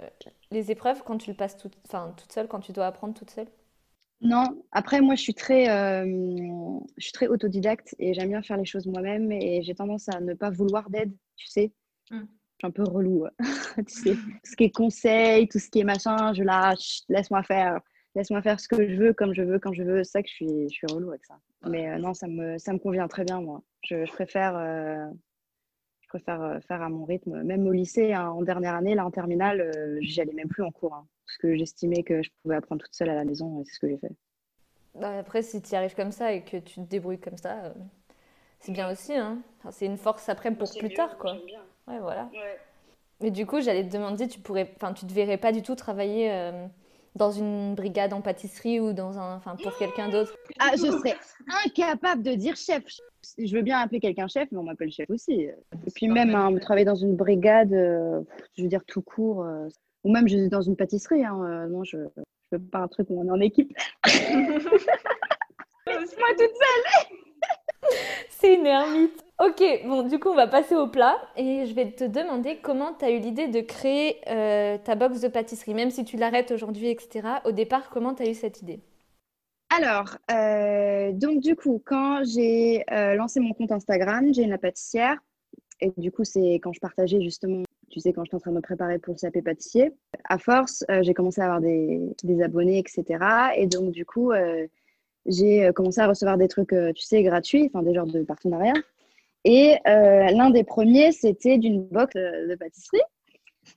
les 0.52 0.72
épreuves 0.72 1.04
quand 1.04 1.18
tu 1.18 1.30
le 1.30 1.36
passes 1.36 1.58
toute, 1.58 1.78
enfin, 1.86 2.14
toute 2.18 2.32
seule, 2.32 2.48
quand 2.48 2.60
tu 2.60 2.72
dois 2.72 2.88
apprendre 2.88 3.14
toute 3.14 3.30
seule? 3.30 3.48
Non, 4.22 4.64
après 4.72 5.02
moi 5.02 5.16
je 5.16 5.22
suis 5.22 5.34
très, 5.34 5.70
euh, 5.70 6.06
je 6.98 7.04
suis 7.04 7.12
très 7.12 7.28
autodidacte 7.28 7.96
et 8.00 8.14
j'aime 8.14 8.30
bien 8.30 8.42
faire 8.42 8.58
les 8.58 8.66
choses 8.66 8.88
moi-même 8.88 9.32
et 9.32 9.62
j'ai 9.62 9.76
tendance 9.76 10.10
à 10.10 10.20
ne 10.20 10.34
pas 10.34 10.50
vouloir 10.50 10.90
d'aide, 10.90 11.14
tu 11.36 11.48
sais. 11.48 11.72
Mm. 12.10 12.22
Je 12.22 12.60
suis 12.60 12.68
un 12.68 12.72
peu 12.72 12.84
relou, 12.84 13.26
tu 13.88 13.94
sais. 13.94 14.16
Tout 14.16 14.40
ce 14.46 14.56
qui 14.56 14.64
est 14.64 14.72
conseil, 14.72 15.48
tout 15.48 15.60
ce 15.60 15.70
qui 15.70 15.80
est 15.80 15.84
machin, 15.84 16.34
je 16.34 16.44
lâche, 16.44 17.02
laisse-moi 17.10 17.44
faire, 17.44 17.80
laisse-moi 18.16 18.42
faire 18.42 18.60
ce 18.60 18.70
que 18.70 18.88
je 18.88 18.96
veux, 18.96 19.14
comme 19.14 19.34
je 19.34 19.42
veux, 19.42 19.60
quand 19.60 19.74
je 19.74 19.84
veux. 19.84 20.04
C'est 20.06 20.12
ça 20.12 20.24
que 20.24 20.30
je 20.30 20.34
suis, 20.34 20.70
je 20.70 20.74
suis 20.74 20.88
relou 20.88 21.10
avec 21.10 21.26
ça. 21.26 21.38
Mais 21.68 22.00
non, 22.00 22.14
ça 22.14 22.28
me, 22.28 22.58
ça 22.58 22.72
me 22.72 22.80
convient 22.80 23.10
très 23.10 23.26
bien 23.26 23.42
moi. 23.42 23.62
Je, 23.84 24.06
je 24.06 24.12
préfère 24.12 24.56
faire 26.20 26.42
euh, 26.42 26.60
faire 26.60 26.82
à 26.82 26.90
mon 26.90 27.06
rythme. 27.06 27.44
Même 27.44 27.66
au 27.68 27.72
lycée, 27.72 28.14
hein, 28.14 28.30
en 28.30 28.42
dernière 28.42 28.76
année, 28.76 28.96
là 28.96 29.06
en 29.06 29.12
terminale, 29.12 29.62
euh, 29.62 29.98
j'y 30.02 30.22
allais 30.22 30.34
même 30.34 30.48
plus 30.48 30.64
en 30.64 30.72
cours. 30.72 30.94
Hein, 30.94 31.06
parce 31.26 31.38
que 31.38 31.56
j'estimais 31.56 32.04
que 32.04 32.22
je 32.22 32.30
pouvais 32.42 32.56
apprendre 32.56 32.84
toute 32.84 32.94
seule 32.94 33.10
à 33.10 33.16
la 33.16 33.26
maison 33.26 33.62
et 33.62 33.66
c'est 33.66 33.74
ce 33.74 33.80
que 33.80 33.90
j'ai 33.90 33.98
fait. 33.98 34.12
Bah, 34.96 35.20
après, 35.20 35.42
si 35.42 35.62
tu 35.62 35.72
y 35.72 35.76
arrives 35.76 35.96
comme 35.96 36.12
ça 36.12 36.32
et 36.34 36.44
que 36.44 36.58
tu 36.58 36.76
te 36.76 36.88
débrouilles 36.88 37.20
comme 37.20 37.38
ça, 37.38 37.66
euh, 37.66 37.74
c'est 38.60 38.72
bien 38.72 38.92
aussi. 38.92 39.14
Hein. 39.14 39.40
c'est 39.72 39.86
une 39.86 39.98
force 39.98 40.30
après 40.30 40.52
pour 40.52 40.70
plus 40.78 40.94
tard. 40.94 41.18
quoi. 41.18 41.34
Ouais, 41.88 42.00
voilà. 42.00 42.30
Mais 43.22 43.32
du 43.32 43.46
coup, 43.46 43.62
j'allais 43.62 43.88
te 43.88 43.94
demander, 43.94 44.28
tu 44.28 44.40
pourrais, 44.40 44.72
enfin, 44.76 44.94
tu 44.94 45.06
te 45.06 45.14
verrais 45.14 45.38
pas 45.38 45.52
du 45.52 45.62
tout 45.62 45.76
travailler 45.76 46.52
dans 47.16 47.32
une 47.32 47.76
brigade 47.76 48.14
en 48.14 48.22
pâtisserie 48.22 48.80
ou 48.80 48.94
dans 48.94 49.18
un, 49.18 49.38
enfin, 49.38 49.56
pour 49.62 49.78
quelqu'un 49.78 50.10
d'autre 50.10 50.36
Ah, 50.60 50.72
je 50.74 50.92
serais 50.92 51.16
incapable 51.66 52.22
de 52.24 52.34
dire 52.34 52.56
chef. 52.56 52.84
Je 53.38 53.56
veux 53.56 53.62
bien 53.62 53.80
appeler 53.80 54.00
quelqu'un 54.00 54.28
chef, 54.28 54.48
mais 54.52 54.58
on 54.58 54.64
m'appelle 54.64 54.92
chef 54.92 55.10
aussi. 55.10 55.34
Et 55.34 55.56
puis 55.96 56.08
même, 56.08 56.36
hein, 56.36 56.54
travailler 56.60 56.86
dans 56.86 56.96
une 56.96 57.16
brigade, 57.16 57.74
euh, 57.74 58.22
je 58.58 58.64
veux 58.64 58.70
dire 58.70 58.84
tout 58.86 59.02
court, 59.02 59.44
euh, 59.44 59.68
ou 60.04 60.12
même 60.12 60.28
je 60.28 60.48
dans 60.50 60.62
une 60.62 60.76
pâtisserie. 60.76 61.24
Hein, 61.24 61.42
euh, 61.44 61.68
non, 61.68 61.84
je 61.84 61.98
ne 61.98 62.08
veux 62.52 62.60
pas 62.60 62.80
un 62.80 62.88
truc 62.88 63.08
où 63.10 63.20
on 63.20 63.28
est 63.28 63.32
en 63.32 63.40
équipe. 63.40 63.74
Moi 65.88 66.30
toute 66.38 66.56
seule. 66.56 67.25
C'est 68.30 68.56
une 68.56 68.66
ermite. 68.66 69.26
Ok, 69.38 69.62
bon, 69.86 70.04
du 70.04 70.18
coup, 70.18 70.30
on 70.30 70.36
va 70.36 70.48
passer 70.48 70.76
au 70.76 70.88
plat 70.88 71.18
et 71.36 71.66
je 71.66 71.74
vais 71.74 71.92
te 71.92 72.06
demander 72.06 72.58
comment 72.62 72.94
tu 72.94 73.04
as 73.04 73.12
eu 73.12 73.20
l'idée 73.20 73.50
de 73.50 73.60
créer 73.60 74.18
euh, 74.30 74.78
ta 74.78 74.96
box 74.96 75.20
de 75.20 75.28
pâtisserie, 75.28 75.74
même 75.74 75.92
si 75.92 76.06
tu 76.06 76.16
l'arrêtes 76.16 76.52
aujourd'hui, 76.52 76.88
etc. 76.88 77.28
Au 77.44 77.52
départ, 77.52 77.90
comment 77.90 78.14
tu 78.14 78.24
as 78.24 78.30
eu 78.30 78.34
cette 78.34 78.62
idée? 78.62 78.80
Alors, 79.70 80.18
euh, 80.32 81.12
donc 81.12 81.42
du 81.42 81.58
coup, 81.58 81.82
quand 81.86 82.24
j'ai 82.24 82.86
euh, 82.94 83.16
lancé 83.16 83.42
mon 83.42 83.54
compte 83.54 83.74
Instagram, 83.74 84.34
j'ai 84.34 84.44
une 84.44 84.52
la 84.52 84.58
pâtissière 84.58 85.18
et 85.82 85.92
du 85.98 86.14
coup, 86.14 86.24
c'est 86.24 86.56
quand 86.56 86.72
je 86.72 86.80
partageais 86.80 87.20
justement, 87.20 87.64
tu 87.90 88.00
sais, 88.00 88.14
quand 88.14 88.24
j'étais 88.24 88.36
en 88.36 88.40
train 88.40 88.52
de 88.52 88.56
me 88.56 88.62
préparer 88.62 89.00
pour 89.00 89.16
le 89.16 89.20
CAP 89.20 89.44
pâtissier. 89.44 89.92
À 90.30 90.38
force, 90.38 90.86
j'ai 91.02 91.14
commencé 91.14 91.42
à 91.42 91.46
avoir 91.46 91.60
des, 91.60 92.42
abonnés, 92.42 92.80
etc. 92.80 93.04
Et 93.58 93.68
donc, 93.68 93.92
du 93.92 94.06
coup, 94.06 94.32
j'ai 95.26 95.72
commencé 95.74 96.00
à 96.00 96.08
recevoir 96.08 96.38
des 96.38 96.48
trucs, 96.48 96.70
tu 96.70 97.04
sais, 97.04 97.24
gratuits, 97.24 97.70
enfin 97.74 97.84
des 97.84 97.94
genres 97.94 98.06
de 98.06 98.24
partenariats. 98.24 98.74
Et 99.46 99.78
euh, 99.88 100.32
l'un 100.32 100.50
des 100.50 100.64
premiers, 100.64 101.12
c'était 101.12 101.60
d'une 101.60 101.86
box 101.86 102.16
de, 102.16 102.56
pâtisserie. 102.56 103.02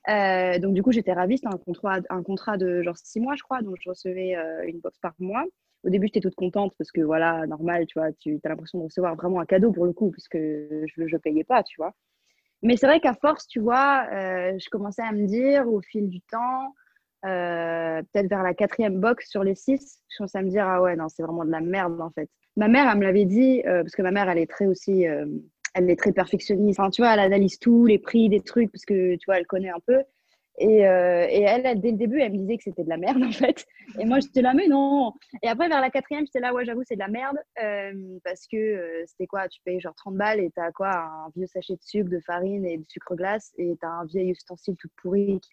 Euh, 0.09 0.57
donc, 0.57 0.73
du 0.73 0.81
coup, 0.81 0.91
j'étais 0.91 1.13
ravie. 1.13 1.37
C'était 1.37 1.53
un 2.09 2.23
contrat, 2.23 2.57
de 2.57 2.81
genre 2.81 2.97
six 2.97 3.19
mois, 3.19 3.35
je 3.35 3.43
crois. 3.43 3.61
Donc, 3.61 3.77
je 3.79 3.89
recevais 3.89 4.35
euh, 4.35 4.67
une 4.67 4.79
box 4.79 4.97
par 4.97 5.13
mois. 5.19 5.45
Au 5.83 5.89
début, 5.89 6.07
j'étais 6.07 6.21
toute 6.21 6.35
contente 6.35 6.73
parce 6.77 6.91
que, 6.91 7.01
voilà, 7.01 7.45
normal, 7.45 7.85
tu 7.85 7.99
vois, 7.99 8.11
tu 8.13 8.39
as 8.43 8.49
l'impression 8.49 8.79
de 8.79 8.85
recevoir 8.85 9.15
vraiment 9.15 9.39
un 9.39 9.45
cadeau 9.45 9.71
pour 9.71 9.85
le 9.85 9.93
coup, 9.93 10.09
puisque 10.09 10.37
je 10.37 11.01
ne 11.03 11.17
payais 11.19 11.43
pas, 11.43 11.61
tu 11.61 11.77
vois. 11.77 11.93
Mais 12.63 12.75
c'est 12.75 12.87
vrai 12.87 12.99
qu'à 12.99 13.13
force, 13.13 13.47
tu 13.47 13.59
vois, 13.59 14.05
je 14.11 14.69
commençais 14.69 15.03
à 15.03 15.13
me 15.13 15.25
dire 15.25 15.71
au 15.71 15.81
fil 15.81 16.09
du 16.09 16.19
temps, 16.19 16.73
peut-être 17.21 18.29
vers 18.29 18.43
la 18.43 18.53
quatrième 18.53 18.99
box 18.99 19.29
sur 19.29 19.43
les 19.43 19.55
six, 19.55 19.99
je 20.09 20.17
commençais 20.17 20.37
à 20.37 20.41
me 20.41 20.49
dire, 20.49 20.65
ah 20.67 20.81
ouais, 20.81 20.95
non, 20.95 21.09
c'est 21.09 21.23
vraiment 21.23 21.45
de 21.45 21.51
la 21.51 21.61
merde 21.61 21.99
en 22.01 22.09
fait. 22.09 22.29
Ma 22.55 22.67
mère, 22.67 22.89
elle 22.91 22.97
me 22.97 23.03
l'avait 23.03 23.25
dit, 23.25 23.61
parce 23.63 23.95
que 23.95 24.01
ma 24.01 24.11
mère, 24.11 24.29
elle 24.29 24.37
est 24.37 24.49
très 24.49 24.67
aussi, 24.67 25.05
elle 25.75 25.89
est 25.89 25.95
très 25.95 26.11
perfectionniste. 26.11 26.79
Enfin, 26.79 26.89
tu 26.89 27.01
vois, 27.01 27.13
elle 27.13 27.19
analyse 27.19 27.59
tout, 27.59 27.85
les 27.85 27.99
prix 27.99 28.29
des 28.29 28.41
trucs, 28.41 28.71
parce 28.71 28.85
que 28.85 29.15
tu 29.15 29.25
vois, 29.25 29.37
elle 29.37 29.47
connaît 29.47 29.69
un 29.69 29.79
peu. 29.85 30.03
Et, 30.59 30.85
euh, 30.85 31.25
et 31.29 31.41
elle, 31.41 31.79
dès 31.79 31.91
le 31.91 31.97
début, 31.97 32.19
elle 32.19 32.33
me 32.33 32.37
disait 32.37 32.57
que 32.57 32.63
c'était 32.63 32.83
de 32.83 32.89
la 32.89 32.97
merde, 32.97 33.23
en 33.23 33.31
fait. 33.31 33.65
Et 33.97 34.05
moi, 34.05 34.19
j'étais 34.19 34.41
là, 34.41 34.53
mais 34.53 34.67
non. 34.67 35.13
Et 35.41 35.47
après, 35.47 35.69
vers 35.69 35.79
la 35.79 35.89
quatrième, 35.89 36.25
j'étais 36.25 36.41
là, 36.41 36.53
ouais, 36.53 36.65
j'avoue, 36.65 36.83
c'est 36.85 36.95
de 36.95 36.99
la 36.99 37.07
merde. 37.07 37.37
Euh, 37.63 38.19
parce 38.25 38.45
que 38.45 38.57
euh, 38.57 39.03
c'était 39.07 39.25
quoi 39.25 39.47
Tu 39.47 39.61
payes 39.63 39.79
genre 39.79 39.95
30 39.95 40.15
balles 40.15 40.39
et 40.41 40.51
t'as 40.51 40.71
quoi 40.71 40.91
Un 40.95 41.29
vieux 41.35 41.47
sachet 41.47 41.75
de 41.75 41.81
sucre, 41.81 42.09
de 42.09 42.19
farine 42.19 42.65
et 42.65 42.77
de 42.77 42.85
sucre 42.89 43.15
glace. 43.15 43.53
Et 43.57 43.77
t'as 43.79 43.87
un 43.87 44.05
vieil 44.05 44.31
ustensile 44.31 44.75
tout 44.77 44.89
pourri 45.01 45.39
qui, 45.39 45.49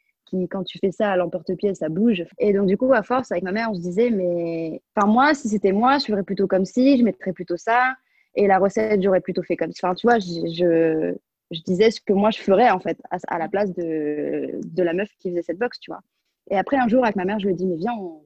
quand 0.50 0.64
tu 0.64 0.78
fais 0.78 0.90
ça 0.90 1.10
à 1.10 1.16
l'emporte-pièce, 1.16 1.78
ça 1.78 1.88
bouge. 1.88 2.24
Et 2.38 2.52
donc, 2.52 2.66
du 2.66 2.76
coup, 2.76 2.92
à 2.92 3.02
force, 3.02 3.30
avec 3.32 3.44
ma 3.44 3.52
mère, 3.52 3.70
on 3.70 3.74
se 3.74 3.80
disait, 3.80 4.10
mais. 4.10 4.82
Enfin, 4.94 5.06
moi, 5.06 5.34
si 5.34 5.48
c'était 5.48 5.72
moi, 5.72 5.98
je 5.98 6.06
ferais 6.06 6.22
plutôt 6.22 6.46
comme 6.46 6.64
si, 6.64 6.98
je 6.98 7.04
mettrais 7.04 7.32
plutôt 7.32 7.56
ça. 7.56 7.94
Et 8.34 8.46
la 8.46 8.58
recette, 8.58 9.02
j'aurais 9.02 9.20
plutôt 9.20 9.42
fait 9.42 9.56
comme 9.56 9.72
ça. 9.72 9.88
Enfin, 9.88 9.94
tu 9.94 10.06
vois, 10.06 10.18
je, 10.18 11.14
je 11.50 11.60
disais 11.62 11.90
ce 11.90 12.00
que 12.00 12.12
moi 12.12 12.30
je 12.30 12.38
ferais 12.38 12.70
en 12.70 12.80
fait 12.80 12.98
à, 13.10 13.38
la 13.38 13.48
place 13.48 13.72
de, 13.74 14.58
de, 14.64 14.82
la 14.82 14.92
meuf 14.92 15.08
qui 15.18 15.30
faisait 15.30 15.42
cette 15.42 15.58
box, 15.58 15.78
tu 15.80 15.90
vois. 15.90 16.00
Et 16.50 16.56
après 16.56 16.76
un 16.76 16.88
jour 16.88 17.04
avec 17.04 17.16
ma 17.16 17.24
mère, 17.24 17.38
je 17.38 17.46
lui 17.46 17.52
ai 17.52 17.56
dit 17.56 17.66
mais 17.66 17.76
viens 17.76 17.94
on, 17.98 18.22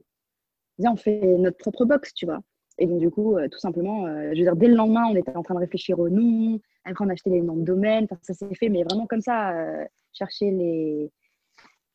viens 0.79 0.93
on 0.93 0.95
fait 0.95 1.21
notre 1.37 1.57
propre 1.57 1.85
box, 1.85 2.13
tu 2.13 2.25
vois. 2.25 2.39
Et 2.77 2.87
donc 2.87 2.99
du 2.99 3.11
coup, 3.11 3.37
euh, 3.37 3.47
tout 3.47 3.59
simplement, 3.59 4.07
euh, 4.07 4.31
je 4.33 4.39
veux 4.39 4.45
dire 4.45 4.55
dès 4.55 4.67
le 4.67 4.75
lendemain, 4.75 5.05
on 5.11 5.15
était 5.15 5.35
en 5.35 5.43
train 5.43 5.55
de 5.55 5.59
réfléchir 5.59 5.99
au 5.99 6.09
nom, 6.09 6.59
après 6.83 7.05
on 7.05 7.09
a 7.09 7.13
acheté 7.13 7.29
les 7.29 7.41
noms 7.41 7.57
de 7.57 7.63
domaine, 7.63 8.07
ça 8.21 8.33
s'est 8.33 8.55
fait 8.55 8.69
mais 8.69 8.83
vraiment 8.83 9.05
comme 9.05 9.21
ça, 9.21 9.51
euh, 9.51 9.85
chercher 10.13 10.51
les, 10.51 11.11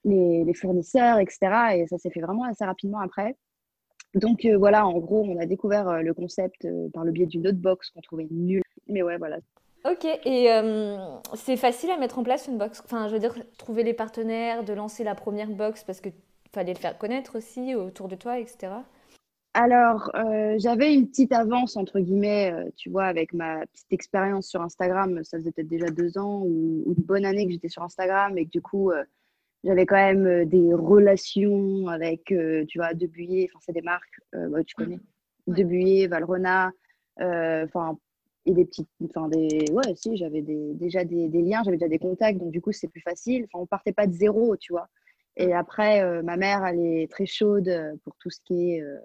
les, 0.06 0.44
les, 0.44 0.54
fournisseurs, 0.54 1.18
etc. 1.18 1.38
Et 1.74 1.86
ça 1.86 1.98
s'est 1.98 2.10
fait 2.10 2.20
vraiment 2.20 2.44
assez 2.44 2.64
rapidement 2.64 3.00
après. 3.00 3.36
Donc 4.14 4.46
voilà, 4.46 4.86
en 4.86 4.98
gros, 4.98 5.24
on 5.24 5.38
a 5.38 5.44
découvert 5.44 6.02
le 6.02 6.14
concept 6.14 6.66
par 6.94 7.04
le 7.04 7.12
biais 7.12 7.26
d'une 7.26 7.46
autre 7.46 7.58
box 7.58 7.90
qu'on 7.90 8.00
trouvait 8.00 8.28
nulle. 8.30 8.62
Mais 8.88 9.02
ouais, 9.02 9.18
voilà, 9.18 9.38
Ok, 9.88 10.04
et 10.24 10.50
euh, 10.50 10.96
c'est 11.34 11.56
facile 11.56 11.92
à 11.92 11.96
mettre 11.96 12.18
en 12.18 12.24
place 12.24 12.48
une 12.48 12.58
box? 12.58 12.82
Enfin, 12.84 13.06
je 13.06 13.12
veux 13.12 13.20
dire, 13.20 13.34
trouver 13.56 13.84
les 13.84 13.94
partenaires, 13.94 14.64
de 14.64 14.72
lancer 14.72 15.04
la 15.04 15.14
première 15.14 15.48
box 15.48 15.84
parce 15.84 16.00
qu'il 16.00 16.12
fallait 16.52 16.72
le 16.72 16.78
faire 16.78 16.98
connaître 16.98 17.38
aussi 17.38 17.76
autour 17.76 18.08
de 18.08 18.16
toi, 18.16 18.40
etc. 18.40 18.72
Alors, 19.54 20.10
euh, 20.16 20.56
j'avais 20.58 20.92
une 20.92 21.06
petite 21.08 21.32
avance, 21.32 21.76
entre 21.76 22.00
guillemets, 22.00 22.52
euh, 22.52 22.68
tu 22.76 22.90
vois, 22.90 23.04
avec 23.04 23.32
ma 23.32 23.64
petite 23.66 23.92
expérience 23.92 24.48
sur 24.48 24.60
Instagram. 24.60 25.22
Ça 25.22 25.38
faisait 25.38 25.52
peut-être 25.52 25.68
déjà 25.68 25.86
deux 25.86 26.18
ans 26.18 26.42
ou, 26.44 26.82
une 26.86 27.04
bonne 27.04 27.24
année 27.24 27.46
que 27.46 27.52
j'étais 27.52 27.68
sur 27.68 27.84
Instagram 27.84 28.36
et 28.38 28.44
que 28.46 28.50
du 28.50 28.60
coup, 28.60 28.90
j'avais 29.66 29.84
quand 29.84 29.96
même 29.96 30.46
des 30.46 30.72
relations 30.72 31.88
avec, 31.88 32.24
tu 32.24 32.78
vois, 32.78 32.94
Debuyer, 32.94 33.50
enfin, 33.50 33.58
c'est 33.60 33.72
des 33.72 33.82
marques, 33.82 34.20
bah, 34.32 34.64
tu 34.64 34.74
connais, 34.74 35.00
Debuyer, 35.46 36.06
Valrona, 36.06 36.70
enfin, 37.20 37.98
et 38.46 38.52
des 38.52 38.64
petites 38.64 38.88
enfin 39.04 39.28
des 39.28 39.64
ouais 39.72 39.94
si 39.96 40.16
j'avais 40.16 40.40
des, 40.40 40.72
déjà 40.74 41.04
des, 41.04 41.28
des 41.28 41.42
liens 41.42 41.62
j'avais 41.64 41.76
déjà 41.76 41.88
des 41.88 41.98
contacts 41.98 42.38
donc 42.38 42.52
du 42.52 42.60
coup 42.60 42.72
c'est 42.72 42.88
plus 42.88 43.00
facile. 43.00 43.44
Enfin 43.44 43.62
on 43.62 43.66
partait 43.66 43.92
pas 43.92 44.06
de 44.06 44.12
zéro 44.12 44.56
tu 44.56 44.72
vois. 44.72 44.88
Et 45.36 45.52
après 45.52 46.02
euh, 46.02 46.22
ma 46.22 46.36
mère 46.36 46.64
elle 46.64 46.80
est 46.80 47.10
très 47.10 47.26
chaude 47.26 47.68
euh, 47.68 47.94
pour 48.04 48.16
tout 48.16 48.30
ce 48.30 48.40
qui 48.44 48.72
est 48.72 48.82
euh, 48.82 48.98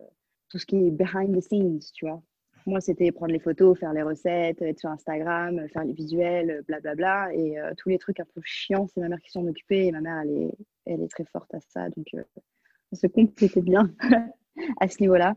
tout 0.50 0.60
ce 0.60 0.66
qui 0.66 0.78
est 0.78 0.92
behind 0.92 1.36
the 1.36 1.42
scenes 1.42 1.80
tu 1.94 2.06
vois 2.06 2.22
moi 2.66 2.82
c'était 2.82 3.12
prendre 3.12 3.34
les 3.34 3.40
photos 3.40 3.78
faire 3.80 3.94
les 3.94 4.02
recettes 4.02 4.62
être 4.62 4.80
sur 4.80 4.90
Instagram 4.90 5.68
faire 5.70 5.84
les 5.84 5.94
visuels 5.94 6.64
blablabla 6.68 6.96
bla, 6.96 7.28
bla, 7.30 7.36
et 7.36 7.56
tous 7.78 7.90
les 7.90 7.98
trucs 7.98 8.20
un 8.20 8.26
peu 8.34 8.42
chiants 8.44 8.88
c'est 8.88 9.02
ma 9.02 9.10
mère 9.10 9.22
qui 9.22 9.32
s'en 9.32 9.46
occupait 9.46 9.88
et 9.88 9.92
ma 9.92 10.02
mère 10.02 10.20
elle 10.24 10.32
est 10.32 10.58
elle 10.86 11.02
est 11.02 11.12
très 11.12 11.26
forte 11.26 11.54
à 11.54 11.60
ça 11.60 11.90
donc 11.90 12.08
on 12.92 12.96
se 12.96 13.08
complétait 13.08 13.62
bien 13.62 13.92
à 14.80 14.88
ce 14.88 15.02
niveau 15.02 15.16
là 15.16 15.36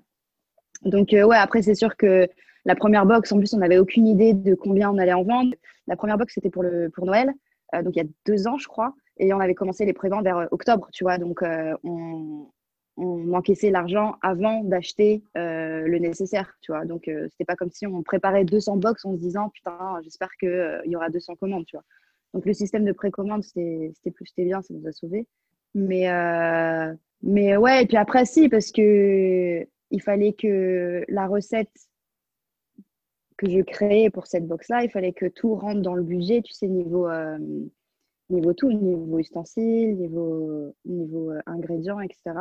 donc 0.85 1.09
ouais 1.13 1.37
après 1.37 1.63
c'est 1.63 1.75
sûr 1.75 1.97
que 1.97 2.29
la 2.65 2.75
première 2.75 3.05
box, 3.05 3.31
en 3.33 3.39
plus, 3.39 3.53
on 3.53 3.59
n'avait 3.59 3.79
aucune 3.79 4.07
idée 4.07 4.33
de 4.33 4.55
combien 4.55 4.91
on 4.91 4.99
allait 4.99 5.13
en 5.13 5.23
vendre. 5.23 5.55
La 5.87 5.97
première 5.97 6.17
box, 6.17 6.35
c'était 6.35 6.51
pour, 6.51 6.65
pour 6.95 7.05
Noël, 7.05 7.31
euh, 7.75 7.83
donc 7.83 7.95
il 7.97 8.03
y 8.03 8.07
a 8.07 8.09
deux 8.27 8.47
ans, 8.47 8.57
je 8.57 8.67
crois. 8.67 8.95
Et 9.19 9.33
on 9.33 9.41
avait 9.41 9.55
commencé 9.55 9.85
les 9.85 9.93
préventes 9.93 10.25
vers 10.25 10.39
euh, 10.39 10.47
octobre, 10.51 10.89
tu 10.93 11.05
vois. 11.05 11.19
Donc, 11.19 11.43
euh, 11.43 11.77
on, 11.85 12.49
on 12.97 13.33
encaissait 13.33 13.71
l'argent 13.71 14.17
avant 14.23 14.63
d'acheter 14.63 15.23
le 15.35 15.99
nécessaire, 15.99 16.57
tu 16.61 16.73
vois. 16.73 16.85
Donc, 16.85 17.11
c'était 17.31 17.45
pas 17.45 17.57
comme 17.57 17.71
si 17.71 17.87
on 17.87 18.03
préparait 18.03 18.45
200 18.45 18.77
box 18.77 19.05
en 19.05 19.15
se 19.15 19.19
disant, 19.19 19.51
putain, 19.51 20.01
j'espère 20.03 20.31
qu'il 20.39 20.83
il 20.85 20.93
y 20.93 20.97
aura 20.97 21.11
200 21.11 21.35
commandes, 21.37 21.67
tu 21.67 21.77
vois. 21.77 21.85
Donc, 22.35 22.47
le 22.47 22.53
système 22.53 22.85
de 22.85 22.93
précommande, 22.93 23.43
c'était 23.43 24.11
plus, 24.15 24.27
c'était 24.27 24.45
bien, 24.45 24.63
ça 24.63 24.73
nous 24.75 24.87
a 24.87 24.93
sauvés. 24.93 25.27
Mais, 25.75 26.09
mais 27.23 27.57
ouais, 27.57 27.83
et 27.83 27.87
puis 27.87 27.97
après, 27.97 28.27
si, 28.27 28.49
parce 28.49 28.71
que 28.71 29.67
il 29.91 30.03
fallait 30.03 30.33
que 30.33 31.05
la 31.09 31.27
recette 31.27 31.71
que 33.37 33.49
je 33.49 33.61
créais 33.61 34.11
pour 34.11 34.27
cette 34.27 34.47
box-là, 34.47 34.85
il 34.85 34.91
fallait 34.91 35.13
que 35.13 35.27
tout 35.27 35.55
rentre 35.55 35.83
dans 35.83 35.95
le 35.95 36.03
budget, 36.03 36.43
tu 36.43 36.53
sais, 36.53 36.69
niveau, 36.69 37.09
euh, 37.09 37.39
niveau 38.31 38.53
tout, 38.53 38.73
niveau 38.73 39.19
ustensiles, 39.19 39.97
niveau, 39.97 40.75
niveau 40.85 41.31
euh, 41.31 41.41
ingrédients, 41.47 42.01
etc. 42.01 42.35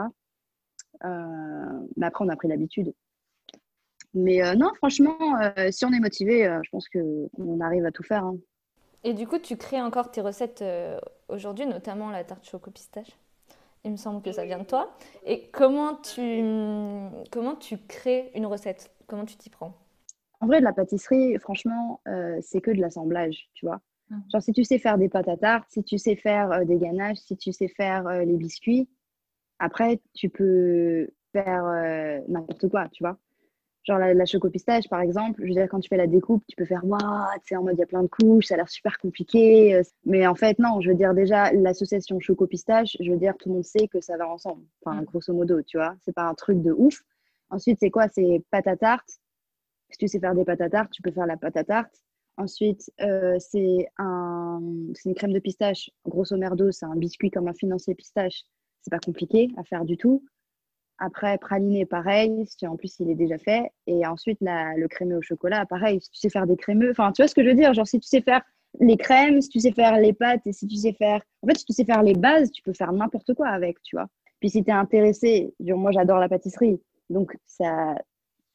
Euh, 1.03 1.88
mais 1.97 2.05
après, 2.05 2.25
on 2.25 2.29
a 2.29 2.35
pris 2.35 2.47
l'habitude. 2.47 2.93
Mais 4.13 4.55
non, 4.55 4.71
franchement, 4.75 5.17
si 5.71 5.85
on 5.85 5.91
est 5.91 6.00
motivé, 6.00 6.43
je 6.63 6.69
pense 6.69 6.88
qu'on 6.88 7.59
arrive 7.62 7.83
à 7.83 7.91
tout 7.91 8.03
faire. 8.03 8.23
Hein. 8.23 8.38
Et 9.03 9.13
du 9.13 9.25
coup, 9.25 9.39
tu 9.39 9.57
crées 9.57 9.81
encore 9.81 10.12
tes 10.12 10.21
recettes 10.21 10.63
aujourd'hui, 11.29 11.65
notamment 11.65 12.12
la 12.12 12.23
tarte 12.23 12.47
choco 12.47 12.69
pistache. 12.69 13.09
Il 13.83 13.91
me 13.91 13.97
semble 13.97 14.21
que 14.21 14.31
ça 14.31 14.45
vient 14.45 14.59
de 14.59 14.65
toi. 14.65 14.95
Et 15.25 15.50
comment 15.51 15.95
tu, 15.95 16.43
comment 17.31 17.55
tu 17.55 17.79
crées 17.79 18.31
une 18.35 18.45
recette? 18.45 18.91
Comment 19.07 19.25
tu 19.25 19.35
t'y 19.35 19.50
prends? 19.50 19.73
En 20.43 20.47
vrai, 20.47 20.59
de 20.59 20.65
la 20.65 20.73
pâtisserie, 20.73 21.38
franchement, 21.39 22.01
euh, 22.07 22.38
c'est 22.41 22.59
que 22.59 22.69
de 22.69 22.81
l'assemblage, 22.81 23.50
tu 23.53 23.65
vois. 23.65 23.79
Mmh. 24.09 24.17
Genre, 24.31 24.41
si 24.41 24.51
tu 24.51 24.65
sais 24.65 24.77
faire 24.77 24.97
des 24.97 25.07
pâtes 25.07 25.29
à 25.29 25.38
tarte, 25.38 25.69
si 25.69 25.85
tu 25.85 25.97
sais 25.97 26.17
faire 26.17 26.51
euh, 26.51 26.65
des 26.65 26.77
ganaches, 26.77 27.19
si 27.19 27.38
tu 27.38 27.53
sais 27.53 27.69
faire 27.69 28.05
euh, 28.07 28.25
les 28.25 28.35
biscuits, 28.35 28.89
après, 29.60 30.01
tu 30.13 30.29
peux 30.29 31.07
faire 31.31 31.63
n'importe 32.27 32.69
quoi, 32.69 32.88
tu 32.89 33.03
vois. 33.03 33.17
Genre, 33.83 34.00
la, 34.00 34.13
la 34.13 34.25
choco 34.25 34.50
pistache, 34.50 34.88
par 34.88 35.01
exemple, 35.01 35.41
je 35.41 35.48
veux 35.48 35.55
dire, 35.55 35.67
quand 35.69 35.81
tu 35.81 35.89
fais 35.89 35.98
la 35.98 36.07
découpe, 36.07 36.43
tu 36.48 36.55
peux 36.55 36.63
faire 36.63 36.86
waouh, 36.86 37.00
tu 37.41 37.48
sais, 37.48 37.55
en 37.57 37.63
mode 37.63 37.75
il 37.75 37.79
y 37.79 37.83
a 37.83 37.86
plein 37.86 38.03
de 38.03 38.07
couches, 38.07 38.45
ça 38.45 38.53
a 38.53 38.57
l'air 38.57 38.69
super 38.69 38.98
compliqué. 38.98 39.81
Mais 40.05 40.25
en 40.25 40.36
fait, 40.36 40.57
non, 40.57 40.79
je 40.79 40.89
veux 40.89 40.95
dire, 40.95 41.13
déjà, 41.13 41.51
l'association 41.51 42.17
choco 42.22 42.48
pistache, 42.48 42.95
je 43.01 43.12
veux 43.12 43.17
dire, 43.17 43.36
tout 43.38 43.50
le 43.50 43.55
monde 43.55 43.65
sait 43.65 43.89
que 43.89 44.00
ça 44.00 44.15
va 44.15 44.29
ensemble. 44.29 44.63
Enfin, 44.86 45.01
mmh. 45.01 45.05
grosso 45.05 45.33
modo, 45.33 45.62
tu 45.63 45.77
vois. 45.77 45.95
C'est 46.05 46.13
pas 46.13 46.24
un 46.24 46.33
truc 46.33 46.62
de 46.62 46.72
ouf. 46.72 47.01
Ensuite, 47.50 47.77
c'est 47.81 47.91
quoi? 47.91 48.07
C'est 48.07 48.41
pâte 48.51 48.67
à 48.67 48.77
tarte 48.77 49.19
si 49.93 49.98
tu 49.98 50.07
sais 50.07 50.19
faire 50.19 50.33
des 50.36 50.43
pâtes 50.43 50.62
à 50.62 50.69
tarte, 50.69 50.91
tu 50.91 51.01
peux 51.01 51.12
faire 51.12 51.27
la 51.27 51.38
pâte 51.38 51.55
à 51.55 51.63
tarte. 51.63 52.01
Ensuite, 52.38 52.91
euh, 53.01 53.38
c'est 53.38 53.88
un, 53.98 54.60
une 55.05 55.13
crème 55.13 55.33
de 55.33 55.39
pistache. 55.39 55.91
Grosso 56.05 56.36
merdo, 56.36 56.72
c'est 56.72 56.86
un 56.86 56.95
biscuit 56.95 57.29
comme 57.29 57.48
un 57.48 57.53
financier 57.53 57.93
pistache. 57.93 58.43
C'est 58.84 58.92
pas 58.92 59.00
compliqué 59.00 59.50
à 59.58 59.63
faire 59.63 59.86
du 59.86 59.98
tout. 59.98 60.24
Après, 61.00 61.38
praliné, 61.38 61.86
pareil, 61.86 62.46
si 62.46 62.68
en 62.68 62.78
plus 62.78 62.96
il 63.00 63.10
est 63.10 63.16
déjà 63.16 63.38
fait. 63.38 63.72
Et 63.88 64.06
ensuite, 64.06 64.38
la, 64.42 64.75
le 64.75 64.88
crémeux 64.88 65.18
au 65.18 65.22
chocolat, 65.22 65.66
pareil, 65.66 66.00
si 66.02 66.12
tu 66.12 66.20
sais 66.20 66.30
faire 66.30 66.46
des 66.46 66.56
crémeux. 66.56 66.92
Enfin, 66.92 67.12
tu 67.12 67.22
vois 67.22 67.28
ce 67.28 67.36
que 67.36 67.44
je 67.44 67.50
veux 67.50 67.56
dire? 67.56 67.74
Genre, 67.74 67.88
si 67.88 68.00
tu 68.00 68.08
sais 68.08 68.22
faire 68.22 68.42
les 68.80 68.98
crèmes, 68.98 69.42
si 69.42 69.50
tu 69.50 69.60
sais 69.60 69.72
faire 69.72 69.98
les 69.98 70.13
pâtes 70.13 70.46
et 70.46 70.54
si 70.54 70.68
tu 70.68 70.75
sais 70.75 70.94
faire. 70.94 71.22
En 71.42 71.48
fait, 71.48 71.58
si 71.58 71.66
tu 71.66 71.74
sais 71.74 71.86
faire 71.86 72.04
les 72.04 72.13
bases, 72.13 72.52
tu 72.52 72.62
peux 72.62 72.74
faire 72.74 72.92
n'importe 72.94 73.34
quoi 73.34 73.48
avec, 73.48 73.82
tu 73.82 73.96
vois. 73.96 74.08
Puis 74.40 74.50
si 74.50 74.63
tu 74.63 74.70
es 74.70 74.74
intéressé, 74.74 75.54
moi 75.60 75.92
j'adore 75.92 76.20
la 76.20 76.30
pâtisserie. 76.30 76.80
Donc, 77.10 77.36
ça, 77.46 77.96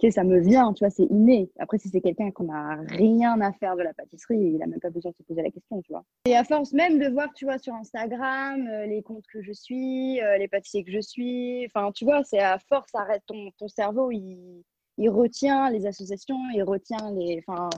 que 0.01 0.11
ça 0.11 0.23
me 0.25 0.39
vient, 0.41 0.73
tu 0.73 0.85
vois, 0.85 0.91
c'est 0.91 1.05
inné. 1.05 1.51
Après, 1.59 1.79
si 1.79 1.89
c'est 1.89 2.01
quelqu'un 2.01 2.31
qu'on 2.31 2.45
n'a 2.45 2.77
rien 2.87 3.41
à 3.41 3.53
faire 3.53 3.77
de 3.77 3.83
la 3.83 3.93
pâtisserie, 3.93 4.39
il 4.39 4.59
n'a 4.59 4.67
même 4.67 4.81
pas 4.81 4.91
besoin 4.91 5.11
de 5.11 5.17
se 5.17 5.23
poser 5.25 5.43
la 5.43 5.51
question, 5.51 5.83
tu 5.83 5.93
vois. 5.93 6.05
Et 6.27 6.37
à 6.37 6.45
force 6.45 6.73
même 6.73 6.99
de 6.99 7.09
voir, 7.09 7.33
tu 7.35 7.45
vois, 7.45 7.59
sur 7.59 7.75
Instagram, 7.75 8.67
euh, 8.69 8.87
les 8.87 9.03
comptes 9.03 9.27
que 9.33 9.43
je 9.43 9.53
suis, 9.53 10.21
euh, 10.21 10.39
les 10.39 10.47
pâtissiers 10.47 10.85
que 10.85 10.93
je 10.93 11.01
suis, 11.01 11.67
enfin, 11.67 11.91
tu 11.93 12.05
vois, 12.05 12.23
c'est 12.23 12.39
à 12.39 12.59
force, 12.69 12.95
arrête 12.95 13.23
ton, 13.27 13.51
ton 13.59 13.69
cerveau, 13.69 14.11
il, 14.13 14.63
il, 14.99 15.11
retient 15.11 15.71
les 15.71 15.87
associations, 15.87 16.39
il 16.55 16.63
retient 16.63 17.13
les. 17.13 17.43
Enfin, 17.47 17.69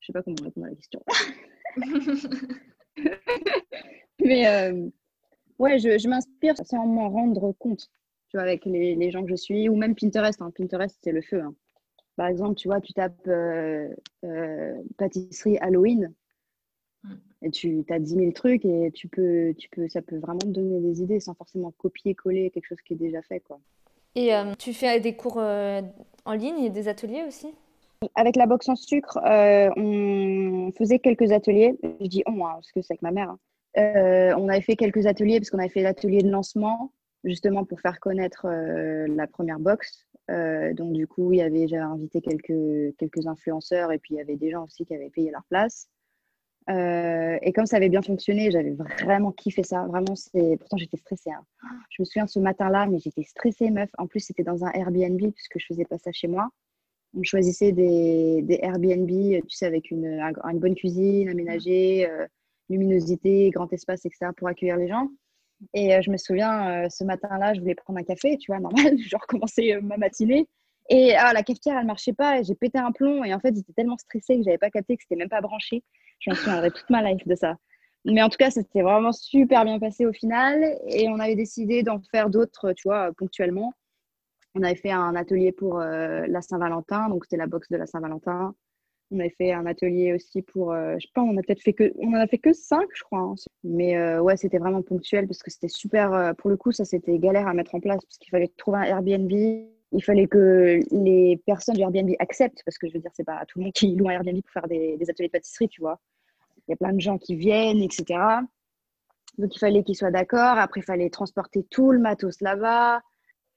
je 0.00 0.06
sais 0.06 0.12
pas 0.12 0.22
comment 0.22 0.36
répondre 0.42 0.66
à 0.66 0.70
la 0.70 0.76
question. 0.76 1.02
Mais 4.24 4.46
euh, 4.46 4.88
ouais, 5.58 5.78
je, 5.78 5.98
je 5.98 6.08
m'inspire 6.08 6.54
sans 6.64 6.86
m'en 6.86 7.08
rendre 7.08 7.52
compte 7.58 7.90
avec 8.38 8.64
les, 8.64 8.94
les, 8.94 9.10
gens 9.10 9.22
que 9.22 9.30
je 9.30 9.36
suis, 9.36 9.68
ou 9.68 9.76
même 9.76 9.94
Pinterest. 9.94 10.40
Hein. 10.42 10.52
Pinterest, 10.56 10.98
c'est 11.02 11.12
le 11.12 11.22
feu. 11.22 11.40
Hein. 11.40 11.54
Par 12.16 12.28
exemple, 12.28 12.54
tu 12.54 12.68
vois, 12.68 12.80
tu 12.80 12.92
tapes 12.94 13.26
euh, 13.28 13.88
euh, 14.24 14.74
pâtisserie 14.96 15.58
Halloween 15.58 16.12
mm. 17.04 17.14
et 17.42 17.50
tu 17.50 17.84
as 17.90 17.98
10 17.98 18.14
000 18.14 18.32
trucs 18.32 18.64
et 18.64 18.90
tu 18.92 19.08
peux, 19.08 19.54
tu 19.56 19.68
peux, 19.68 19.86
ça 19.88 20.00
peut 20.00 20.16
vraiment 20.16 20.38
te 20.38 20.46
donner 20.46 20.80
des 20.80 21.02
idées 21.02 21.20
sans 21.20 21.34
forcément 21.34 21.72
copier-coller 21.76 22.50
quelque 22.50 22.66
chose 22.66 22.80
qui 22.80 22.94
est 22.94 22.96
déjà 22.96 23.20
fait. 23.22 23.40
Quoi. 23.40 23.60
Et 24.14 24.34
euh, 24.34 24.54
tu 24.58 24.72
fais 24.72 24.98
des 25.00 25.14
cours 25.14 25.36
en 25.36 26.32
ligne 26.32 26.64
et 26.64 26.70
des 26.70 26.88
ateliers 26.88 27.24
aussi? 27.28 27.48
Avec 28.14 28.36
la 28.36 28.46
boxe 28.46 28.68
en 28.68 28.76
sucre, 28.76 29.18
on 29.24 30.70
faisait 30.76 30.98
quelques 30.98 31.32
ateliers. 31.32 31.78
Je 32.00 32.06
dis 32.06 32.22
on, 32.26 32.46
hein, 32.46 32.52
parce 32.54 32.72
que 32.72 32.80
c'est 32.80 32.92
avec 32.92 33.02
ma 33.02 33.10
mère. 33.10 33.36
on 33.76 34.48
avait 34.48 34.62
fait 34.62 34.76
quelques 34.76 35.06
ateliers 35.06 35.38
parce 35.38 35.50
qu'on 35.50 35.58
avait 35.58 35.68
fait 35.68 35.82
l'atelier 35.82 36.22
de 36.22 36.30
lancement 36.30 36.92
justement 37.26 37.64
pour 37.64 37.80
faire 37.80 38.00
connaître 38.00 38.46
la 38.46 39.26
première 39.26 39.58
box. 39.58 40.06
donc 40.28 40.92
du 40.92 41.06
coup, 41.06 41.32
il 41.32 41.38
y 41.38 41.42
avait, 41.42 41.68
j'avais 41.68 41.82
invité 41.82 42.20
quelques, 42.20 42.96
quelques 42.96 43.26
influenceurs 43.26 43.92
et 43.92 43.98
puis 43.98 44.14
il 44.14 44.16
y 44.18 44.20
avait 44.20 44.36
des 44.36 44.50
gens 44.50 44.64
aussi 44.64 44.86
qui 44.86 44.94
avaient 44.94 45.10
payé 45.10 45.30
leur 45.30 45.44
place. 45.50 45.88
et 46.68 47.52
comme 47.54 47.66
ça 47.66 47.76
avait 47.76 47.90
bien 47.90 48.02
fonctionné, 48.02 48.50
j'avais 48.50 48.74
vraiment 49.02 49.32
kiffé 49.32 49.62
ça. 49.62 49.86
Vraiment, 49.86 50.16
c'est. 50.16 50.56
Pourtant, 50.58 50.78
j'étais 50.78 50.96
stressée. 50.96 51.30
Hein. 51.30 51.44
Je 51.90 52.02
me 52.02 52.04
souviens 52.04 52.26
ce 52.26 52.38
matin-là, 52.38 52.86
mais 52.86 52.98
j'étais 52.98 53.24
stressée, 53.24 53.70
meuf. 53.70 53.90
En 53.98 54.06
plus, 54.06 54.20
c'était 54.20 54.44
dans 54.44 54.64
un 54.64 54.70
Airbnb 54.72 55.20
puisque 55.32 55.58
je 55.58 55.66
faisais 55.66 55.84
pas 55.84 55.98
ça 55.98 56.12
chez 56.12 56.28
moi 56.28 56.48
on 57.16 57.22
choisissait 57.22 57.72
des, 57.72 58.42
des, 58.42 58.58
Airbnb, 58.62 59.08
tu 59.08 59.56
sais, 59.56 59.66
avec 59.66 59.90
une, 59.90 60.06
une 60.06 60.58
bonne 60.58 60.74
cuisine 60.74 61.28
aménagée, 61.28 62.08
euh, 62.08 62.26
luminosité, 62.68 63.50
grand 63.50 63.72
espace, 63.72 64.04
etc., 64.04 64.32
pour 64.36 64.48
accueillir 64.48 64.76
les 64.76 64.88
gens. 64.88 65.08
Et 65.74 65.94
euh, 65.94 66.02
je 66.02 66.10
me 66.10 66.16
souviens, 66.16 66.84
euh, 66.84 66.88
ce 66.90 67.04
matin-là, 67.04 67.54
je 67.54 67.60
voulais 67.60 67.74
prendre 67.74 67.98
un 67.98 68.04
café, 68.04 68.36
tu 68.38 68.52
vois, 68.52 68.60
normal, 68.60 68.96
je 68.98 69.16
recommençais 69.16 69.78
ma 69.80 69.96
matinée. 69.96 70.48
Et 70.88 71.14
ah, 71.16 71.32
la 71.32 71.42
cafetière, 71.42 71.76
elle 71.78 71.86
marchait 71.86 72.12
pas, 72.12 72.42
j'ai 72.42 72.54
pété 72.54 72.78
un 72.78 72.92
plomb. 72.92 73.24
Et 73.24 73.34
en 73.34 73.40
fait, 73.40 73.54
j'étais 73.54 73.72
tellement 73.72 73.96
stressée 73.98 74.36
que 74.36 74.42
j'avais 74.44 74.58
pas 74.58 74.70
capté 74.70 74.96
que 74.96 75.02
c'était 75.02 75.16
même 75.16 75.28
pas 75.28 75.40
branché. 75.40 75.82
Je 76.20 76.30
m'en 76.30 76.36
souviendrai 76.36 76.70
toute 76.70 76.88
ma 76.90 77.02
life 77.02 77.26
de 77.26 77.34
ça. 77.34 77.56
Mais 78.04 78.22
en 78.22 78.28
tout 78.28 78.36
cas, 78.36 78.50
c'était 78.50 78.82
vraiment 78.82 79.10
super 79.12 79.64
bien 79.64 79.80
passé 79.80 80.06
au 80.06 80.12
final. 80.12 80.78
Et 80.86 81.08
on 81.08 81.18
avait 81.18 81.34
décidé 81.34 81.82
d'en 81.82 82.00
faire 82.12 82.30
d'autres, 82.30 82.72
tu 82.72 82.88
vois, 82.88 83.10
ponctuellement. 83.16 83.72
On 84.54 84.62
avait 84.62 84.76
fait 84.76 84.92
un 84.92 85.16
atelier 85.16 85.52
pour 85.52 85.80
euh, 85.80 86.24
la 86.28 86.40
Saint-Valentin, 86.40 87.08
donc 87.08 87.24
c'était 87.24 87.36
la 87.36 87.46
boxe 87.46 87.68
de 87.68 87.76
la 87.76 87.86
Saint-Valentin. 87.86 88.54
On 89.10 89.20
avait 89.20 89.34
fait 89.36 89.52
un 89.52 89.66
atelier 89.66 90.12
aussi 90.12 90.42
pour, 90.42 90.72
euh, 90.72 90.96
je 90.98 91.06
sais 91.06 91.12
pas, 91.14 91.22
on 91.22 91.36
a 91.36 91.42
peut-être 91.42 91.62
fait 91.62 91.72
que, 91.72 91.92
on 91.98 92.08
en 92.08 92.20
a 92.20 92.26
fait 92.26 92.38
que 92.38 92.52
cinq, 92.52 92.88
je 92.94 93.04
crois. 93.04 93.20
Hein. 93.20 93.34
Mais 93.62 93.96
euh, 93.96 94.20
ouais, 94.20 94.36
c'était 94.36 94.58
vraiment 94.58 94.82
ponctuel 94.82 95.26
parce 95.26 95.42
que 95.42 95.50
c'était 95.50 95.68
super. 95.68 96.34
pour 96.38 96.50
le 96.50 96.56
coup, 96.56 96.72
ça 96.72 96.84
c'était 96.84 97.18
galère 97.18 97.46
à 97.46 97.54
mettre 97.54 97.74
en 97.74 97.80
place 97.80 98.04
parce 98.04 98.18
qu'il 98.18 98.30
fallait 98.30 98.50
trouver 98.56 98.78
un 98.78 98.82
Airbnb. 98.82 99.30
Il 99.92 100.02
fallait 100.02 100.26
que 100.26 100.80
les 100.90 101.40
personnes 101.46 101.76
du 101.76 101.82
Airbnb 101.82 102.10
acceptent 102.18 102.62
parce 102.64 102.78
que 102.78 102.88
je 102.88 102.94
veux 102.94 103.00
dire, 103.00 103.12
c'est 103.14 103.24
pas 103.24 103.44
tout 103.46 103.60
le 103.60 103.64
monde 103.64 103.72
qui 103.72 103.94
loue 103.94 104.08
un 104.08 104.12
Airbnb 104.12 104.40
pour 104.42 104.52
faire 104.52 104.66
des, 104.66 104.96
des 104.96 105.08
ateliers 105.08 105.28
de 105.28 105.32
pâtisserie, 105.32 105.68
tu 105.68 105.80
vois. 105.80 106.00
Il 106.66 106.72
y 106.72 106.74
a 106.74 106.76
plein 106.76 106.92
de 106.92 107.00
gens 107.00 107.16
qui 107.16 107.36
viennent, 107.36 107.80
etc. 107.80 108.18
Donc 109.38 109.54
il 109.54 109.58
fallait 109.58 109.84
qu'ils 109.84 109.96
soient 109.96 110.10
d'accord. 110.10 110.58
Après, 110.58 110.80
il 110.80 110.84
fallait 110.84 111.10
transporter 111.10 111.64
tout 111.70 111.92
le 111.92 112.00
matos 112.00 112.40
là-bas 112.40 113.00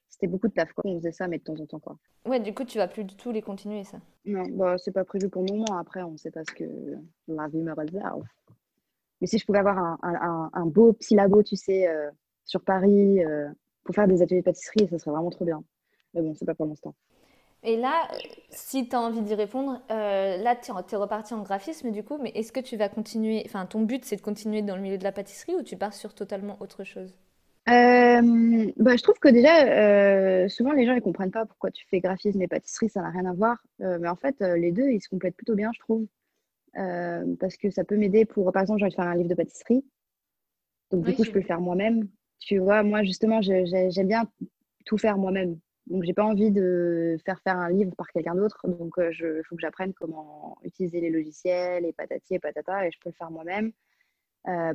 c'était 0.10 0.28
beaucoup 0.28 0.48
de 0.48 0.54
taf. 0.54 0.74
Quoi. 0.74 0.84
On 0.86 0.98
faisait 0.98 1.12
ça, 1.12 1.28
mais 1.28 1.38
de 1.38 1.44
temps 1.44 1.60
en 1.60 1.66
temps. 1.66 1.80
Quoi. 1.80 1.98
Ouais, 2.26 2.40
du 2.40 2.54
coup, 2.54 2.66
tu 2.66 2.78
vas 2.78 2.88
plus 2.88 3.04
du 3.04 3.16
tout 3.16 3.32
les 3.32 3.42
continuer, 3.42 3.84
ça 3.84 4.00
Non, 4.26 4.44
bah, 4.50 4.78
c'est 4.78 4.92
pas 4.92 5.06
prévu 5.06 5.30
pour 5.30 5.44
le 5.44 5.54
moment. 5.54 5.78
Après, 5.80 6.04
on 6.04 6.18
sait 6.18 6.32
pas 6.32 6.44
ce 6.44 6.54
que 6.54 6.66
la 7.28 7.48
vie 7.48 7.62
me 7.62 7.74
réserve. 7.74 8.24
Mais 9.22 9.28
si 9.28 9.38
je 9.38 9.46
pouvais 9.46 9.60
avoir 9.60 9.78
un, 9.78 9.98
un, 10.02 10.50
un 10.54 10.66
beau 10.66 10.94
petit 10.94 11.16
labo, 11.16 11.44
tu 11.44 11.56
sais, 11.56 11.88
euh, 11.88 12.10
sur 12.46 12.62
Paris, 12.62 13.24
euh, 13.24 13.48
pour 13.84 13.96
faire 13.96 14.08
des 14.08 14.22
ateliers 14.22 14.42
de 14.42 14.46
pâtisserie, 14.46 14.88
ça 14.90 14.98
serait 14.98 15.12
vraiment 15.12 15.30
trop 15.30 15.46
bien. 15.46 15.64
Mais 16.14 16.22
bon, 16.22 16.34
c'est 16.34 16.46
pas 16.46 16.56
pour 16.56 16.66
l'instant. 16.66 16.96
Et 17.62 17.76
là, 17.76 18.08
si 18.50 18.88
tu 18.88 18.96
as 18.96 19.02
envie 19.02 19.22
d'y 19.22 19.36
répondre, 19.36 19.82
euh, 19.92 20.38
là, 20.38 20.56
tu 20.56 20.72
es 20.72 20.96
reparti 20.96 21.34
en 21.34 21.42
graphisme 21.42 21.92
du 21.92 22.04
coup, 22.04 22.18
mais 22.18 22.32
est-ce 22.36 22.54
que 22.54 22.62
tu 22.62 22.78
vas 22.78 22.88
continuer, 22.88 23.44
enfin, 23.46 23.66
ton 23.66 23.82
but, 23.82 24.06
c'est 24.06 24.16
de 24.16 24.22
continuer 24.22 24.62
dans 24.62 24.78
le 24.78 24.82
milieu 24.82 24.98
de 24.98 25.04
la 25.04 25.12
pâtisserie 25.12 25.56
ou 25.56 25.64
tu 25.64 25.76
pars 25.76 25.94
sur 25.94 26.14
totalement 26.14 26.58
autre 26.62 26.86
chose? 26.86 27.14
Euh, 27.70 28.72
bah, 28.78 28.96
je 28.96 29.04
trouve 29.04 29.20
que 29.20 29.28
déjà, 29.30 29.66
euh, 29.66 30.50
souvent 30.50 30.72
les 30.72 30.86
gens 30.86 30.96
ne 30.96 31.00
comprennent 31.02 31.32
pas 31.32 31.46
pourquoi 31.46 31.72
tu 31.72 31.86
fais 31.88 32.00
graphisme 32.00 32.42
et 32.42 32.48
pâtisserie, 32.48 32.90
ça 32.90 33.02
n'a 33.02 33.10
rien 33.10 33.26
à 33.26 33.34
voir. 33.34 33.64
Euh, 33.82 34.00
mais 34.00 34.08
en 34.08 34.16
fait, 34.16 34.40
les 34.40 34.72
deux, 34.72 34.90
ils 34.90 35.02
se 35.02 35.10
complètent 35.10 35.36
plutôt 35.36 35.56
bien, 35.56 35.72
je 35.74 35.80
trouve. 35.80 36.08
parce 37.40 37.58
que 37.58 37.70
ça 37.70 37.84
peut 37.84 37.98
m'aider 37.98 38.26
pour, 38.26 38.52
par 38.52 38.62
exemple, 38.62 38.80
j'ai 38.80 38.86
envie 38.86 38.92
de 38.92 38.96
faire 38.96 39.08
un 39.08 39.16
livre 39.16 39.30
de 39.30 39.36
pâtisserie. 39.36 39.86
Donc, 40.92 41.06
du 41.06 41.14
coup, 41.14 41.24
je 41.24 41.32
peux 41.32 41.40
le 41.40 41.46
faire 41.46 41.62
moi-même. 41.62 42.08
Tu 42.40 42.58
vois, 42.58 42.84
moi, 42.84 43.04
justement, 43.04 43.42
j'aime 43.42 44.08
bien 44.08 44.24
tout 44.86 44.98
faire 44.98 45.18
moi-même. 45.18 45.60
Donc, 45.88 46.04
j'ai 46.04 46.14
pas 46.14 46.24
envie 46.24 46.52
de 46.52 47.18
faire 47.26 47.40
faire 47.42 47.58
un 47.58 47.70
livre 47.70 47.94
par 47.96 48.08
quelqu'un 48.08 48.36
d'autre. 48.36 48.68
Donc, 48.68 48.94
il 48.98 49.42
faut 49.48 49.56
que 49.56 49.62
j'apprenne 49.62 49.94
comment 49.94 50.58
utiliser 50.64 51.02
les 51.02 51.10
logiciels, 51.10 51.86
et 51.86 51.94
patati 51.94 52.36
et 52.36 52.40
patata, 52.40 52.88
et 52.88 52.92
je 52.92 53.00
peux 53.00 53.10
le 53.10 53.16
faire 53.16 53.32
moi-même. 53.32 53.72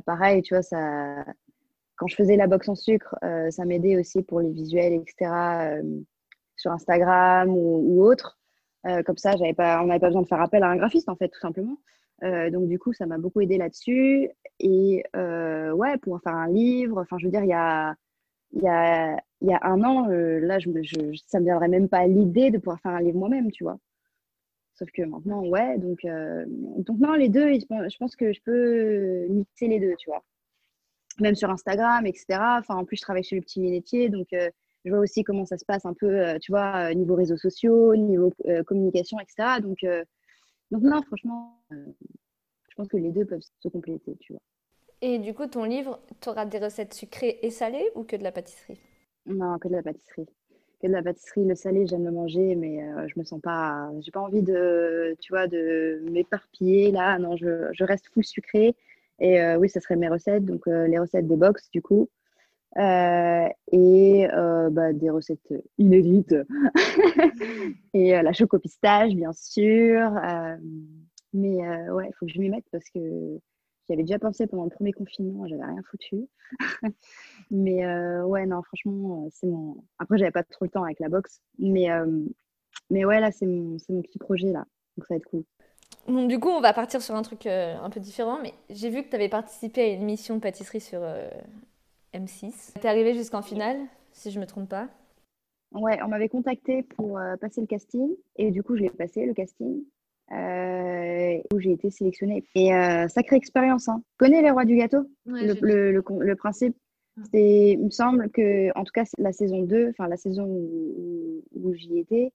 pareil, 0.05 0.43
tu 0.43 0.53
vois, 0.53 0.63
ça, 0.63 1.25
quand 1.95 2.07
je 2.07 2.15
faisais 2.15 2.35
la 2.35 2.47
boxe 2.47 2.69
en 2.69 2.75
sucre, 2.75 3.15
euh, 3.23 3.49
ça 3.51 3.65
m'aidait 3.65 3.97
aussi 3.97 4.21
pour 4.21 4.41
les 4.41 4.51
visuels, 4.51 4.93
etc. 4.93 5.31
Euh, 5.31 5.83
sur 6.57 6.71
Instagram 6.71 7.49
ou, 7.49 8.03
autre. 8.03 8.39
Euh, 8.87 9.01
comme 9.03 9.17
ça, 9.17 9.33
pas, 9.57 9.81
on 9.81 9.87
n'avait 9.87 9.99
pas 9.99 10.07
besoin 10.07 10.21
de 10.21 10.27
faire 10.27 10.41
appel 10.41 10.63
à 10.63 10.67
un 10.69 10.75
graphiste, 10.77 11.09
en 11.09 11.15
fait, 11.15 11.29
tout 11.29 11.39
simplement. 11.39 11.77
donc, 12.21 12.67
du 12.67 12.79
coup, 12.79 12.93
ça 12.93 13.05
m'a 13.05 13.17
beaucoup 13.17 13.41
aidé 13.41 13.57
là-dessus. 13.57 14.29
Et 14.59 15.03
ouais, 15.15 15.97
pouvoir 15.97 16.21
faire 16.21 16.35
un 16.35 16.47
livre, 16.49 17.01
enfin, 17.01 17.17
je 17.17 17.25
veux 17.25 17.31
dire, 17.31 17.43
il 17.43 17.49
y 17.49 17.53
a, 17.53 17.95
y 18.53 18.67
a, 18.67 19.17
y 19.41 19.53
a 19.53 19.59
un 19.63 19.83
an, 19.83 20.07
là, 20.07 20.59
ça 20.59 20.69
ne 20.69 21.39
me 21.39 21.45
viendrait 21.45 21.67
même 21.67 21.89
pas 21.89 22.07
l'idée 22.07 22.51
de 22.51 22.57
pouvoir 22.57 22.79
faire 22.81 22.93
un 22.93 23.01
livre 23.01 23.17
moi-même, 23.17 23.51
tu 23.51 23.63
vois. 23.63 23.77
Sauf 24.75 24.89
que 24.91 25.03
maintenant, 25.03 25.45
ouais, 25.45 25.77
donc, 25.77 26.05
donc 26.85 26.99
non, 26.99 27.13
les 27.13 27.29
deux, 27.29 27.53
je 27.53 27.97
pense 27.97 28.15
que 28.15 28.33
je 28.33 28.41
peux 28.43 29.27
mixer 29.29 29.67
les 29.67 29.79
deux, 29.79 29.95
tu 29.97 30.09
vois 30.09 30.23
même 31.19 31.35
sur 31.35 31.49
Instagram, 31.49 32.05
etc. 32.05 32.25
Enfin, 32.59 32.75
en 32.75 32.85
plus, 32.85 32.97
je 32.97 33.01
travaille 33.01 33.23
chez 33.23 33.35
le 33.35 33.41
petit 33.41 33.61
métier, 33.61 34.09
donc 34.09 34.27
euh, 34.33 34.49
je 34.83 34.91
vois 34.91 34.99
aussi 34.99 35.23
comment 35.23 35.45
ça 35.45 35.57
se 35.57 35.65
passe 35.65 35.85
un 35.85 35.93
peu, 35.93 36.07
euh, 36.07 36.37
tu 36.39 36.51
vois, 36.51 36.89
euh, 36.89 36.93
niveau 36.93 37.15
réseaux 37.15 37.37
sociaux, 37.37 37.95
niveau 37.95 38.33
communication, 38.65 39.17
etc. 39.19 39.61
Donc, 39.61 39.85
donc 40.71 40.83
non, 40.83 41.01
franchement, 41.03 41.59
je 41.71 42.75
pense 42.75 42.87
que 42.87 42.97
les 42.97 43.11
deux 43.11 43.25
peuvent 43.25 43.43
se 43.59 43.67
compléter, 43.69 44.15
tu 44.19 44.33
vois. 44.33 44.41
Et 45.01 45.19
du 45.19 45.33
coup, 45.33 45.45
ton 45.47 45.63
livre, 45.63 45.99
tu 46.21 46.29
auras 46.29 46.45
des 46.45 46.57
recettes 46.57 46.93
sucrées 46.93 47.39
et 47.41 47.49
salées 47.49 47.89
ou 47.95 48.03
que 48.03 48.15
de 48.15 48.23
la 48.23 48.31
pâtisserie? 48.31 48.79
Non, 49.25 49.57
que 49.59 49.67
de 49.67 49.73
la 49.73 49.83
pâtisserie. 49.83 50.27
Que 50.81 50.87
de 50.87 50.93
la 50.93 51.03
pâtisserie, 51.03 51.45
le 51.45 51.55
salé, 51.55 51.85
j'aime 51.85 52.05
le 52.05 52.11
manger, 52.11 52.55
mais 52.55 52.79
je 53.07 53.19
me 53.19 53.23
sens 53.23 53.41
pas, 53.41 53.89
j'ai 53.99 54.11
pas 54.11 54.21
envie 54.21 54.41
de, 54.41 55.15
tu 55.19 55.31
vois, 55.31 55.47
de 55.47 56.01
m'éparpiller 56.09 56.91
là. 56.91 57.19
Non, 57.19 57.35
je, 57.35 57.69
je 57.71 57.83
reste 57.83 58.07
full 58.13 58.23
sucré. 58.23 58.75
Et 59.19 59.39
euh, 59.41 59.57
oui, 59.57 59.69
ce 59.69 59.79
serait 59.79 59.95
mes 59.95 60.09
recettes, 60.09 60.45
donc 60.45 60.67
euh, 60.67 60.87
les 60.87 60.99
recettes 60.99 61.27
des 61.27 61.37
box 61.37 61.69
du 61.71 61.81
coup. 61.81 62.09
Euh, 62.77 63.47
et 63.71 64.27
bah, 64.71 64.91
des 64.93 65.09
recettes 65.09 65.53
inédites. 65.77 66.35
et 67.93 68.21
la 68.21 68.33
choco 68.33 68.59
pistache, 68.59 69.13
bien 69.13 69.31
sûr. 69.31 70.11
mais 71.33 71.89
ouais, 71.89 72.07
il 72.09 72.13
faut 72.19 72.25
que 72.25 72.33
je 72.33 72.39
m'y 72.39 72.49
mette 72.49 72.65
parce 72.71 72.89
que 72.89 73.39
j'y 73.87 73.93
avais 73.93 74.03
déjà 74.03 74.19
pensé 74.19 74.47
pendant 74.47 74.65
le 74.65 74.69
premier 74.69 74.91
confinement, 74.91 75.47
j'avais 75.47 75.63
rien 75.63 75.81
foutu. 75.89 76.27
mais 77.51 77.85
ouais, 78.23 78.45
non, 78.45 78.61
franchement, 78.63 79.29
c'est 79.31 79.47
mon. 79.47 79.77
Après, 79.97 80.17
j'avais 80.17 80.31
pas 80.31 80.43
trop 80.43 80.65
le 80.65 80.71
temps 80.71 80.83
avec 80.83 80.99
la 80.99 81.07
boxe. 81.07 81.39
Mais, 81.57 81.87
mais 82.89 83.05
ouais, 83.05 83.21
là, 83.21 83.31
c'est 83.31 83.45
mon, 83.45 83.77
mon 83.87 84.01
petit 84.01 84.19
projet 84.19 84.51
là. 84.51 84.65
Donc 84.97 85.05
ça 85.07 85.13
va 85.13 85.17
être 85.17 85.25
cool 85.25 85.45
du 86.07 86.39
coup, 86.39 86.49
on 86.49 86.61
va 86.61 86.73
partir 86.73 87.01
sur 87.01 87.15
un 87.15 87.21
truc 87.21 87.45
euh, 87.45 87.75
un 87.77 87.89
peu 87.89 87.99
différent, 87.99 88.39
mais 88.41 88.53
j'ai 88.69 88.89
vu 88.89 89.03
que 89.03 89.09
tu 89.09 89.15
avais 89.15 89.29
participé 89.29 89.81
à 89.81 89.87
une 89.87 90.01
émission 90.01 90.39
pâtisserie 90.39 90.81
sur 90.81 90.99
euh, 91.01 91.29
M6. 92.13 92.73
Tu 92.79 92.85
es 92.85 92.89
arrivé 92.89 93.13
jusqu'en 93.13 93.41
finale, 93.41 93.77
si 94.11 94.31
je 94.31 94.39
me 94.39 94.45
trompe 94.45 94.69
pas. 94.69 94.87
Ouais, 95.73 95.99
on 96.03 96.07
m'avait 96.07 96.29
contacté 96.29 96.83
pour 96.83 97.17
euh, 97.17 97.35
passer 97.37 97.61
le 97.61 97.67
casting, 97.67 98.09
et 98.37 98.51
du 98.51 98.63
coup, 98.63 98.75
je 98.75 98.83
l'ai 98.83 98.89
passé, 98.89 99.25
le 99.25 99.33
casting, 99.33 99.83
où 100.31 101.59
j'ai 101.59 101.71
été 101.71 101.89
sélectionnée. 101.89 102.43
Et 102.55 102.69
sacrée 103.09 103.35
expérience, 103.35 103.89
hein. 103.89 104.01
Tu 104.11 104.25
connais 104.25 104.41
les 104.41 104.51
rois 104.51 104.65
du 104.65 104.75
gâteau? 104.75 105.05
Le, 105.25 105.91
le, 105.91 106.35
principe 106.35 106.75
il 107.33 107.79
me 107.79 107.89
semble 107.89 108.29
que, 108.29 108.77
en 108.77 108.83
tout 108.83 108.91
cas, 108.93 109.03
la 109.17 109.31
saison 109.31 109.63
2, 109.63 109.89
enfin 109.89 110.07
la 110.07 110.17
saison 110.17 110.45
où 110.47 111.73
j'y 111.73 111.99
étais, 111.99 112.31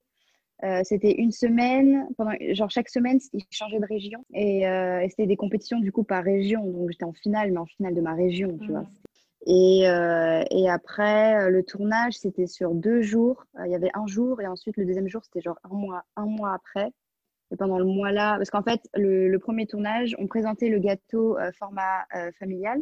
euh, 0.63 0.83
c'était 0.85 1.13
une 1.13 1.33
semaine, 1.33 2.07
pendant, 2.17 2.33
genre 2.53 2.71
chaque 2.71 2.89
semaine, 2.89 3.19
ils 3.33 3.45
changeaient 3.51 3.81
de 3.81 3.87
région. 3.87 4.25
Euh, 4.35 5.01
et, 5.01 5.09
c'était 5.09 5.27
des 5.27 5.37
compétitions 5.37 5.81
du 5.81 5.93
coup 5.93 6.05
par 6.05 6.23
région. 6.23 6.65
Donc 6.67 6.91
j'étais 6.91 7.05
en 7.05 7.13
finale, 7.13 7.53
mais 7.53 7.59
en 7.59 7.67
finale 7.67 7.95
de 7.95 8.01
ma 8.01 8.15
région, 8.15 8.59
tu 8.59 8.71
vois. 8.71 8.87
Et, 9.47 9.89
euh, 9.89 10.45
et, 10.51 10.69
après, 10.69 11.51
le 11.51 11.63
tournage, 11.63 12.15
c'était 12.15 12.47
sur 12.47 12.75
deux 12.75 13.01
jours. 13.01 13.47
Il 13.65 13.71
y 13.71 13.75
avait 13.75 13.91
un 13.95 14.07
jour 14.07 14.41
et 14.43 14.47
ensuite 14.47 14.77
le 14.77 14.85
deuxième 14.85 15.09
jour, 15.09 15.25
c'était 15.25 15.41
genre 15.41 15.59
un 15.65 15.75
mois, 15.75 16.05
un 16.17 16.27
mois 16.27 16.53
après. 16.53 16.93
Et 17.53 17.57
pendant 17.57 17.79
le 17.79 17.85
mois-là, 17.85 18.37
parce 18.37 18.51
qu'en 18.51 18.63
fait, 18.63 18.83
le, 18.95 19.37
premier 19.39 19.67
tournage, 19.67 20.15
on 20.19 20.27
présentait 20.27 20.69
le 20.69 20.79
gâteau 20.79 21.37
format 21.59 22.05
familial 22.39 22.81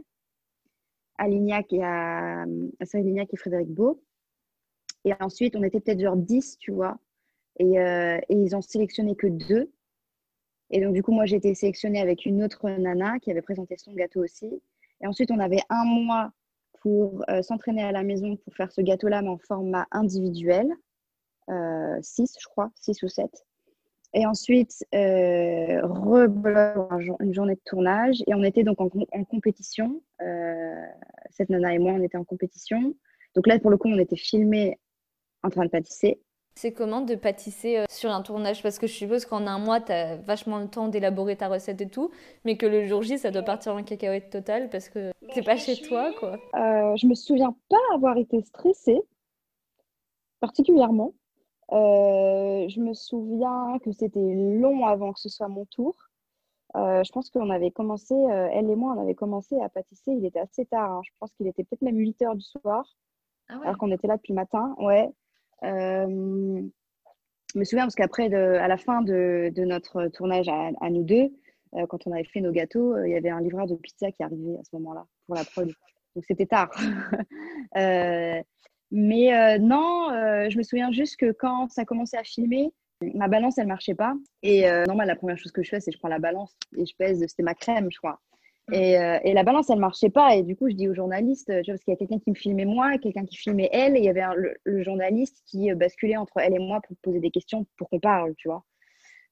à 1.16 1.28
Lignac 1.28 1.72
et 1.72 1.82
à, 1.82 2.42
à 2.42 2.98
Lignac 2.98 3.32
et 3.32 3.36
Frédéric 3.36 3.68
Beau. 3.68 4.02
Et 5.04 5.12
ensuite, 5.20 5.56
on 5.56 5.62
était 5.62 5.80
peut-être 5.80 6.00
genre 6.00 6.16
10, 6.16 6.58
tu 6.58 6.72
vois, 6.72 6.98
euh, 7.60 8.18
et, 8.28 8.34
ils 8.34 8.56
ont 8.56 8.62
sélectionné 8.62 9.14
que 9.16 9.26
deux. 9.26 9.70
Et 10.70 10.80
donc, 10.80 10.94
du 10.94 11.02
coup, 11.02 11.12
moi, 11.12 11.26
j'ai 11.26 11.36
été 11.36 11.54
sélectionnée 11.54 12.00
avec 12.00 12.26
une 12.26 12.42
autre 12.44 12.68
nana 12.68 13.18
qui 13.18 13.30
avait 13.30 13.42
présenté 13.42 13.76
son 13.78 13.92
gâteau 13.94 14.22
aussi. 14.22 14.62
Et 15.00 15.06
ensuite, 15.06 15.30
on 15.30 15.38
avait 15.38 15.62
un 15.70 15.84
mois 15.84 16.32
pour 16.82 17.24
euh, 17.30 17.42
s'entraîner 17.42 17.82
à 17.82 17.92
la 17.92 18.02
maison 18.02 18.36
pour 18.36 18.54
faire 18.54 18.70
ce 18.70 18.80
gâteau-là, 18.80 19.22
mais 19.22 19.28
en 19.28 19.38
format 19.38 19.86
individuel. 19.90 20.68
Euh, 21.48 21.98
six, 22.02 22.36
je 22.38 22.46
crois, 22.46 22.70
six 22.74 23.02
ou 23.02 23.08
sept. 23.08 23.44
Et 24.14 24.26
ensuite, 24.26 24.86
euh, 24.94 25.82
une 27.20 27.34
journée 27.34 27.54
de 27.54 27.60
tournage. 27.64 28.22
Et 28.26 28.34
on 28.34 28.42
était 28.42 28.62
donc 28.62 28.80
en, 28.80 28.90
en 29.12 29.24
compétition. 29.24 30.02
cette 31.30 31.50
nana 31.50 31.74
et 31.74 31.78
moi, 31.78 31.92
on 31.92 32.02
était 32.02 32.18
en 32.18 32.24
compétition. 32.24 32.94
Donc 33.34 33.46
là, 33.46 33.58
pour 33.58 33.70
le 33.70 33.76
coup, 33.76 33.88
on 33.88 33.98
était 33.98 34.16
filmés 34.16 34.78
en 35.42 35.50
train 35.50 35.64
de 35.64 35.70
pâtisser. 35.70 36.20
C'est 36.58 36.72
comment 36.72 37.02
de 37.02 37.14
pâtisser 37.14 37.78
euh, 37.78 37.84
sur 37.88 38.10
un 38.10 38.20
tournage 38.20 38.64
Parce 38.64 38.80
que 38.80 38.88
je 38.88 38.92
suppose 38.92 39.24
qu'en 39.26 39.46
un 39.46 39.60
mois, 39.60 39.80
tu 39.80 39.92
as 39.92 40.16
vachement 40.16 40.58
le 40.58 40.66
temps 40.66 40.88
d'élaborer 40.88 41.36
ta 41.36 41.46
recette 41.46 41.80
et 41.80 41.88
tout, 41.88 42.10
mais 42.44 42.56
que 42.56 42.66
le 42.66 42.84
jour 42.84 43.00
J, 43.04 43.16
ça 43.16 43.30
doit 43.30 43.44
partir 43.44 43.76
en 43.76 43.84
cacahuète 43.84 44.28
totale 44.28 44.68
parce 44.68 44.88
que 44.88 45.12
c'est 45.32 45.44
pas 45.44 45.56
chez 45.56 45.80
toi, 45.80 46.12
quoi. 46.18 46.32
Euh, 46.56 46.96
je 46.96 47.06
me 47.06 47.14
souviens 47.14 47.54
pas 47.68 47.78
avoir 47.94 48.16
été 48.16 48.42
stressée, 48.42 49.00
particulièrement. 50.40 51.14
Euh, 51.70 52.68
je 52.68 52.80
me 52.80 52.92
souviens 52.92 53.78
que 53.84 53.92
c'était 53.92 54.18
long 54.18 54.84
avant 54.84 55.12
que 55.12 55.20
ce 55.20 55.28
soit 55.28 55.46
mon 55.46 55.64
tour. 55.66 55.94
Euh, 56.74 57.04
je 57.04 57.12
pense 57.12 57.30
qu'on 57.30 57.50
avait 57.50 57.70
commencé, 57.70 58.16
elle 58.16 58.68
et 58.68 58.74
moi, 58.74 58.94
on 58.96 59.00
avait 59.00 59.14
commencé 59.14 59.60
à 59.60 59.68
pâtisser, 59.68 60.10
il 60.10 60.26
était 60.26 60.40
assez 60.40 60.66
tard. 60.66 60.90
Hein. 60.90 61.02
Je 61.04 61.10
pense 61.20 61.30
qu'il 61.34 61.46
était 61.46 61.62
peut-être 61.62 61.82
même 61.82 61.98
8 61.98 62.20
heures 62.22 62.34
du 62.34 62.44
soir, 62.44 62.96
ah 63.48 63.60
alors 63.62 63.78
qu'on 63.78 63.92
était 63.92 64.08
là 64.08 64.16
depuis 64.16 64.32
le 64.32 64.40
matin. 64.40 64.74
Ouais. 64.78 65.08
Euh, 65.64 66.62
je 67.54 67.58
me 67.58 67.64
souviens 67.64 67.84
parce 67.84 67.94
qu'après, 67.94 68.32
à 68.32 68.68
la 68.68 68.76
fin 68.76 69.02
de, 69.02 69.52
notre 69.64 70.08
tournage 70.08 70.48
à, 70.48 70.90
nous 70.90 71.02
deux, 71.02 71.30
euh, 71.74 71.86
quand 71.86 72.06
on 72.06 72.12
avait 72.12 72.24
fait 72.24 72.40
nos 72.40 72.52
gâteaux, 72.52 72.94
euh, 72.94 73.06
il 73.08 73.12
y 73.12 73.16
avait 73.16 73.30
un 73.30 73.40
livreur 73.40 73.66
de 73.66 73.74
pizza 73.74 74.10
qui 74.12 74.22
arrivait 74.22 74.58
à 74.58 74.64
ce 74.64 74.76
moment-là 74.76 75.06
pour 75.26 75.34
la 75.34 75.44
prod. 75.44 75.68
Donc 76.14 76.24
c'était 76.26 76.46
tard. 76.46 76.70
mais 78.90 79.58
non, 79.58 80.08
je 80.48 80.56
me 80.56 80.62
souviens 80.62 80.90
juste 80.92 81.16
que 81.16 81.32
quand 81.32 81.70
ça 81.70 81.84
commençait 81.84 82.16
à 82.16 82.24
filmer, 82.24 82.72
ma 83.14 83.28
balance, 83.28 83.58
elle 83.58 83.66
marchait 83.66 83.94
pas. 83.94 84.14
Et 84.42 84.66
normal, 84.86 85.08
la 85.08 85.16
première 85.16 85.38
chose 85.38 85.52
que 85.52 85.62
je 85.62 85.68
fais, 85.68 85.80
c'est 85.80 85.90
que 85.90 85.96
je 85.96 86.00
prends 86.00 86.08
la 86.08 86.18
balance 86.18 86.56
et 86.76 86.86
je 86.86 86.96
pèse. 86.96 87.24
C'était 87.26 87.42
ma 87.42 87.54
crème, 87.54 87.88
je 87.90 87.98
crois. 87.98 88.20
Euh, 88.72 89.18
et, 89.24 89.32
la 89.32 89.42
balance, 89.42 89.70
elle 89.70 89.78
marchait 89.78 90.10
pas. 90.10 90.36
Et 90.36 90.42
du 90.42 90.56
coup, 90.56 90.68
je 90.68 90.74
dis 90.74 90.88
au 90.88 90.94
journaliste, 90.94 91.50
vois, 91.50 91.62
parce 91.66 91.80
qu'il 91.82 91.92
y 91.92 91.96
a 91.96 91.98
quelqu'un 91.98 92.18
qui 92.18 92.30
me 92.30 92.34
filmait 92.34 92.64
moi, 92.64 92.98
quelqu'un 92.98 93.24
qui 93.24 93.36
filmait 93.36 93.70
elle, 93.72 93.96
et 93.96 94.00
il 94.00 94.04
y 94.04 94.08
avait 94.08 94.24
le, 94.64 94.82
journaliste 94.82 95.42
qui 95.46 95.70
euh, 95.70 95.74
basculait 95.74 96.16
entre 96.16 96.38
elle 96.38 96.54
et 96.54 96.58
moi 96.58 96.80
pour 96.86 96.96
poser 96.98 97.20
des 97.20 97.30
questions 97.30 97.66
pour 97.76 97.88
qu'on 97.88 98.00
parle, 98.00 98.34
tu 98.36 98.48
vois. 98.48 98.64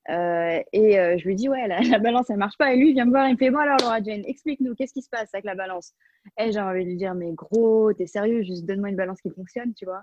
Euh, 0.08 0.62
et 0.72 1.18
je 1.18 1.26
lui 1.26 1.34
dis, 1.34 1.48
ouais, 1.48 1.66
la, 1.90 1.98
balance, 1.98 2.30
elle 2.30 2.38
marche 2.38 2.56
pas. 2.56 2.72
Et 2.72 2.76
lui, 2.76 2.92
vient 2.92 3.04
me 3.04 3.10
voir, 3.10 3.28
il 3.28 3.32
me 3.32 3.38
fait, 3.38 3.50
bon 3.50 3.58
alors, 3.58 3.76
Laura 3.80 4.02
Jane, 4.02 4.22
explique-nous, 4.26 4.74
qu'est-ce 4.74 4.94
qui 4.94 5.02
se 5.02 5.10
passe 5.10 5.34
avec 5.34 5.44
la 5.44 5.54
balance? 5.54 5.92
Et 6.38 6.52
j'ai 6.52 6.60
envie 6.60 6.84
de 6.84 6.90
lui 6.90 6.96
dire, 6.96 7.14
mais 7.14 7.32
gros, 7.32 7.92
t'es 7.92 8.06
sérieux, 8.06 8.42
juste 8.42 8.64
donne-moi 8.64 8.88
une 8.88 8.96
balance 8.96 9.20
qui 9.20 9.30
fonctionne, 9.30 9.74
tu 9.74 9.84
vois. 9.84 10.02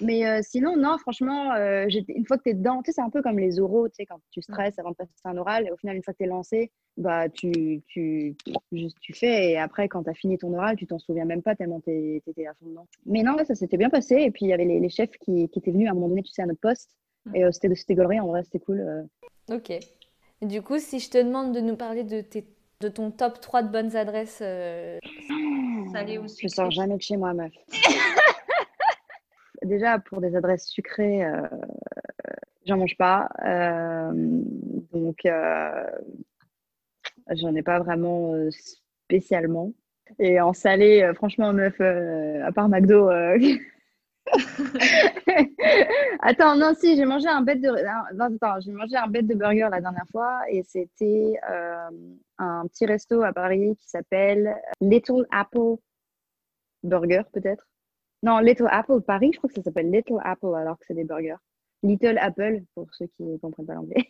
Mais 0.00 0.26
euh, 0.26 0.40
sinon, 0.42 0.76
non, 0.76 0.98
franchement, 0.98 1.52
euh, 1.52 1.86
une 2.08 2.26
fois 2.26 2.38
que 2.38 2.44
tu 2.44 2.50
es 2.50 2.54
dedans, 2.54 2.82
tu 2.82 2.90
sais, 2.90 2.96
c'est 2.96 3.02
un 3.02 3.10
peu 3.10 3.22
comme 3.22 3.38
les 3.38 3.60
oraux, 3.60 3.88
tu 3.88 3.96
sais, 3.96 4.06
quand 4.06 4.20
tu 4.30 4.42
stresses 4.42 4.78
avant 4.78 4.90
de 4.90 4.96
passer 4.96 5.12
un 5.24 5.36
oral, 5.36 5.66
et 5.66 5.70
au 5.70 5.76
final, 5.76 5.96
une 5.96 6.02
fois 6.02 6.12
que 6.12 6.18
tu 6.18 6.24
es 6.24 6.28
lancé, 6.28 6.70
bah, 6.96 7.28
tu, 7.28 7.82
tu, 7.86 8.36
juste, 8.72 8.98
tu 9.00 9.12
fais, 9.12 9.50
et 9.50 9.58
après, 9.58 9.88
quand 9.88 10.04
tu 10.04 10.10
as 10.10 10.14
fini 10.14 10.38
ton 10.38 10.52
oral, 10.54 10.76
tu 10.76 10.86
t'en 10.86 10.98
souviens 10.98 11.24
même 11.24 11.42
pas 11.42 11.54
tellement 11.54 11.80
tu 11.80 12.22
étais 12.26 12.46
à 12.46 12.54
fond 12.54 12.66
dedans. 12.66 12.86
Mais 13.06 13.22
non, 13.22 13.36
ça 13.44 13.54
s'était 13.54 13.76
bien 13.76 13.90
passé, 13.90 14.16
et 14.16 14.30
puis 14.30 14.46
il 14.46 14.48
y 14.48 14.52
avait 14.52 14.64
les, 14.64 14.88
chefs 14.88 15.16
qui, 15.18 15.48
qui, 15.48 15.58
étaient 15.58 15.72
venus 15.72 15.88
à 15.88 15.92
un 15.92 15.94
moment 15.94 16.08
donné, 16.08 16.22
tu 16.22 16.32
sais, 16.32 16.42
à 16.42 16.46
notre 16.46 16.60
poste, 16.60 16.90
et 17.34 17.44
euh, 17.44 17.52
c'était 17.52 17.68
de 17.68 17.74
c'était 17.74 18.00
en 18.00 18.26
vrai, 18.26 18.42
c'était 18.44 18.60
cool. 18.60 19.08
Ok. 19.50 19.72
du 20.42 20.62
coup, 20.62 20.78
si 20.78 20.98
je 20.98 21.10
te 21.10 21.18
demande 21.18 21.54
de 21.54 21.60
nous 21.60 21.76
parler 21.76 22.04
de, 22.04 22.20
tes, 22.20 22.44
de 22.80 22.88
ton 22.88 23.10
top 23.10 23.40
3 23.40 23.62
de 23.62 23.72
bonnes 23.72 23.96
adresses 23.96 24.38
salées 25.92 26.18
ou 26.18 26.26
Je 26.28 26.48
sors 26.48 26.70
jamais 26.70 26.96
de 26.96 27.02
chez 27.02 27.16
moi, 27.16 27.34
meuf. 27.34 27.52
déjà 29.64 29.98
pour 29.98 30.20
des 30.20 30.36
adresses 30.36 30.66
sucrées, 30.66 31.24
euh, 31.24 31.48
j'en 32.66 32.76
mange 32.76 32.96
pas. 32.96 33.28
Euh, 33.44 34.12
donc, 34.92 35.24
euh, 35.26 35.84
j'en 37.30 37.54
ai 37.54 37.62
pas 37.62 37.78
vraiment 37.78 38.34
spécialement. 38.50 39.72
Et 40.18 40.40
en 40.40 40.52
salé, 40.52 41.10
franchement, 41.14 41.52
meuf, 41.52 41.80
à 41.80 42.52
part 42.52 42.68
McDo. 42.68 43.08
attends, 46.20 46.56
non, 46.56 46.74
si, 46.78 46.96
j'ai 46.96 47.04
mangé 47.04 47.28
un 47.28 47.42
bête 47.42 47.60
de. 47.60 47.70
mangé 48.72 48.96
un 48.96 49.08
burger 49.08 49.68
la 49.70 49.80
dernière 49.80 50.06
fois 50.10 50.42
et 50.48 50.62
c'était 50.62 51.38
un 52.38 52.66
petit 52.66 52.86
resto 52.86 53.22
à 53.22 53.32
Paris 53.32 53.76
qui 53.80 53.88
s'appelle 53.88 54.56
Little 54.80 55.26
Apple 55.30 55.76
Burger, 56.82 57.22
peut-être. 57.32 57.66
Non, 58.24 58.38
Little 58.38 58.68
Apple 58.70 59.02
Paris, 59.02 59.32
je 59.34 59.38
crois 59.38 59.48
que 59.48 59.54
ça 59.54 59.62
s'appelle 59.62 59.90
Little 59.90 60.18
Apple 60.24 60.54
alors 60.56 60.78
que 60.78 60.86
c'est 60.86 60.94
des 60.94 61.04
burgers. 61.04 61.36
Little 61.82 62.16
Apple, 62.18 62.62
pour 62.74 62.86
ceux 62.94 63.06
qui 63.06 63.22
ne 63.22 63.36
comprennent 63.36 63.66
pas 63.66 63.74
l'anglais. 63.74 64.08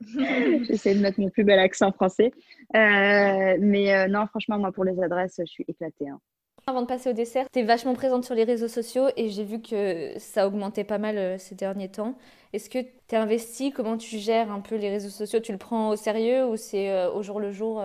J'essaie 0.64 0.94
de 0.94 1.00
mettre 1.00 1.20
mon 1.20 1.28
plus 1.28 1.44
bel 1.44 1.58
accent 1.58 1.92
français. 1.92 2.32
Euh, 2.74 3.56
mais 3.60 3.94
euh, 3.94 4.08
non, 4.08 4.26
franchement, 4.26 4.58
moi, 4.58 4.72
pour 4.72 4.84
les 4.84 4.98
adresses, 5.02 5.34
je 5.38 5.44
suis 5.44 5.66
éclatée. 5.68 6.08
Hein. 6.08 6.18
Avant 6.66 6.80
de 6.80 6.86
passer 6.86 7.10
au 7.10 7.12
dessert, 7.12 7.44
tu 7.52 7.58
es 7.58 7.62
vachement 7.62 7.92
présente 7.92 8.24
sur 8.24 8.34
les 8.34 8.44
réseaux 8.44 8.68
sociaux 8.68 9.08
et 9.18 9.28
j'ai 9.28 9.44
vu 9.44 9.60
que 9.60 10.14
ça 10.16 10.46
augmentait 10.46 10.84
pas 10.84 10.98
mal 10.98 11.18
euh, 11.18 11.36
ces 11.36 11.54
derniers 11.54 11.90
temps. 11.90 12.16
Est-ce 12.54 12.70
que 12.70 12.78
tu 12.78 13.14
es 13.14 13.16
investi? 13.16 13.70
Comment 13.70 13.98
tu 13.98 14.16
gères 14.16 14.50
un 14.50 14.60
peu 14.60 14.76
les 14.76 14.88
réseaux 14.88 15.10
sociaux? 15.10 15.40
Tu 15.40 15.52
le 15.52 15.58
prends 15.58 15.90
au 15.90 15.96
sérieux 15.96 16.46
ou 16.46 16.56
c'est 16.56 17.06
au 17.08 17.22
jour 17.22 17.38
le 17.38 17.52
jour 17.52 17.82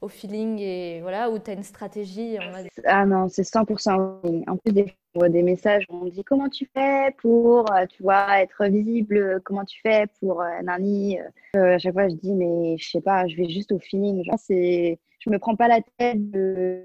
au 0.00 0.08
feeling 0.08 0.58
et 0.58 1.00
voilà, 1.00 1.30
ou 1.30 1.38
tu 1.38 1.50
as 1.50 1.54
une 1.54 1.62
stratégie 1.62 2.36
Ah 2.84 3.06
non, 3.06 3.28
c'est 3.28 3.42
100% 3.42 4.44
En 4.46 4.56
plus, 4.56 4.72
des, 4.72 4.94
des 5.28 5.42
messages 5.42 5.84
où 5.88 5.96
on 5.96 6.04
dit 6.06 6.24
comment 6.24 6.48
tu 6.48 6.68
fais 6.74 7.14
pour, 7.18 7.70
euh, 7.72 7.86
tu 7.86 8.02
vois, 8.02 8.40
être 8.40 8.64
visible, 8.66 9.40
comment 9.44 9.64
tu 9.64 9.80
fais 9.80 10.06
pour 10.20 10.42
euh, 10.42 10.62
Nani? 10.62 11.18
Euh, 11.56 11.74
à 11.74 11.78
chaque 11.78 11.94
fois, 11.94 12.08
je 12.08 12.14
dis, 12.14 12.32
mais 12.34 12.76
je 12.78 12.88
sais 12.88 13.00
pas, 13.00 13.26
je 13.26 13.36
vais 13.36 13.48
juste 13.48 13.72
au 13.72 13.78
feeling. 13.78 14.22
Genre, 14.24 14.38
je 14.48 15.30
me 15.30 15.38
prends 15.38 15.56
pas 15.56 15.68
la 15.68 15.80
tête 15.98 16.30
de. 16.30 16.84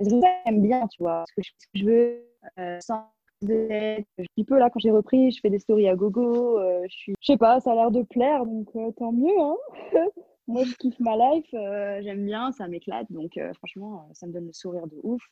J'aime 0.00 0.60
bien, 0.60 0.86
tu 0.88 1.02
vois, 1.02 1.24
ce 1.28 1.34
que 1.34 1.42
je, 1.42 1.50
ce 1.58 1.66
que 1.66 1.78
je 1.78 1.84
veux, 1.84 2.26
euh, 2.58 2.78
sans 2.80 3.10
de 3.42 3.98
un 4.00 4.44
peu 4.46 4.58
là 4.58 4.70
quand 4.70 4.78
j'ai 4.78 4.90
repris, 4.90 5.30
je 5.30 5.40
fais 5.40 5.50
des 5.50 5.58
stories 5.58 5.88
à 5.88 5.94
gogo, 5.94 6.58
je 6.88 6.94
suis, 6.94 7.14
je 7.20 7.32
sais 7.32 7.36
pas, 7.36 7.60
ça 7.60 7.72
a 7.72 7.74
l'air 7.74 7.90
de 7.90 8.02
plaire, 8.02 8.46
donc 8.46 8.68
tant 8.96 9.12
mieux, 9.12 9.38
hein 9.38 9.56
moi, 10.46 10.64
je 10.64 10.74
kiffe 10.74 11.00
ma 11.00 11.16
life, 11.16 11.46
euh, 11.54 12.00
j'aime 12.02 12.24
bien, 12.24 12.52
ça 12.52 12.68
m'éclate. 12.68 13.10
Donc, 13.10 13.36
euh, 13.36 13.52
franchement, 13.54 14.06
euh, 14.08 14.12
ça 14.14 14.26
me 14.26 14.32
donne 14.32 14.46
le 14.46 14.52
sourire 14.52 14.86
de 14.86 14.96
ouf. 15.02 15.22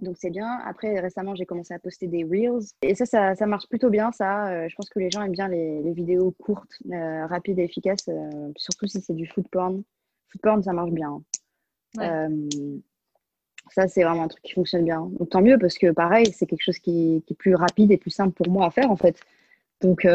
Donc, 0.00 0.16
c'est 0.18 0.30
bien. 0.30 0.58
Après, 0.64 1.00
récemment, 1.00 1.34
j'ai 1.34 1.46
commencé 1.46 1.72
à 1.74 1.78
poster 1.78 2.06
des 2.06 2.24
Reels. 2.24 2.66
Et 2.82 2.94
ça, 2.94 3.34
ça, 3.34 3.46
marche 3.46 3.66
plutôt 3.68 3.90
bien, 3.90 4.12
ça. 4.12 4.68
je 4.68 4.74
pense 4.76 4.88
que 4.90 5.00
les 5.00 5.10
gens 5.10 5.22
aiment 5.22 5.32
bien 5.32 5.48
les, 5.48 5.92
vidéos 5.92 6.30
courtes, 6.38 6.78
rapides 6.88 7.58
et 7.58 7.64
efficaces, 7.64 8.08
surtout 8.56 8.86
si 8.86 9.00
c'est 9.00 9.14
du 9.14 9.26
food 9.26 9.48
porn. 9.48 9.82
Food 10.28 10.40
porn, 10.40 10.62
ça 10.62 10.72
marche 10.72 10.92
bien. 10.92 11.20
ça, 11.96 13.88
c'est 13.88 14.04
vraiment 14.04 14.22
un 14.22 14.28
truc 14.28 14.44
qui 14.44 14.52
fonctionne 14.52 14.84
bien. 14.84 15.00
Donc, 15.18 15.30
tant 15.30 15.42
mieux, 15.42 15.58
parce 15.58 15.76
que 15.78 15.90
pareil, 15.90 16.26
c'est 16.32 16.46
quelque 16.46 16.62
chose 16.62 16.78
qui, 16.78 17.24
qui, 17.26 17.32
est 17.32 17.36
plus 17.36 17.56
rapide 17.56 17.90
et 17.90 17.96
plus 17.96 18.12
simple 18.12 18.34
pour 18.34 18.52
moi 18.52 18.66
à 18.66 18.70
faire, 18.70 18.92
en 18.92 18.96
fait. 18.96 19.18
Donc, 19.80 20.06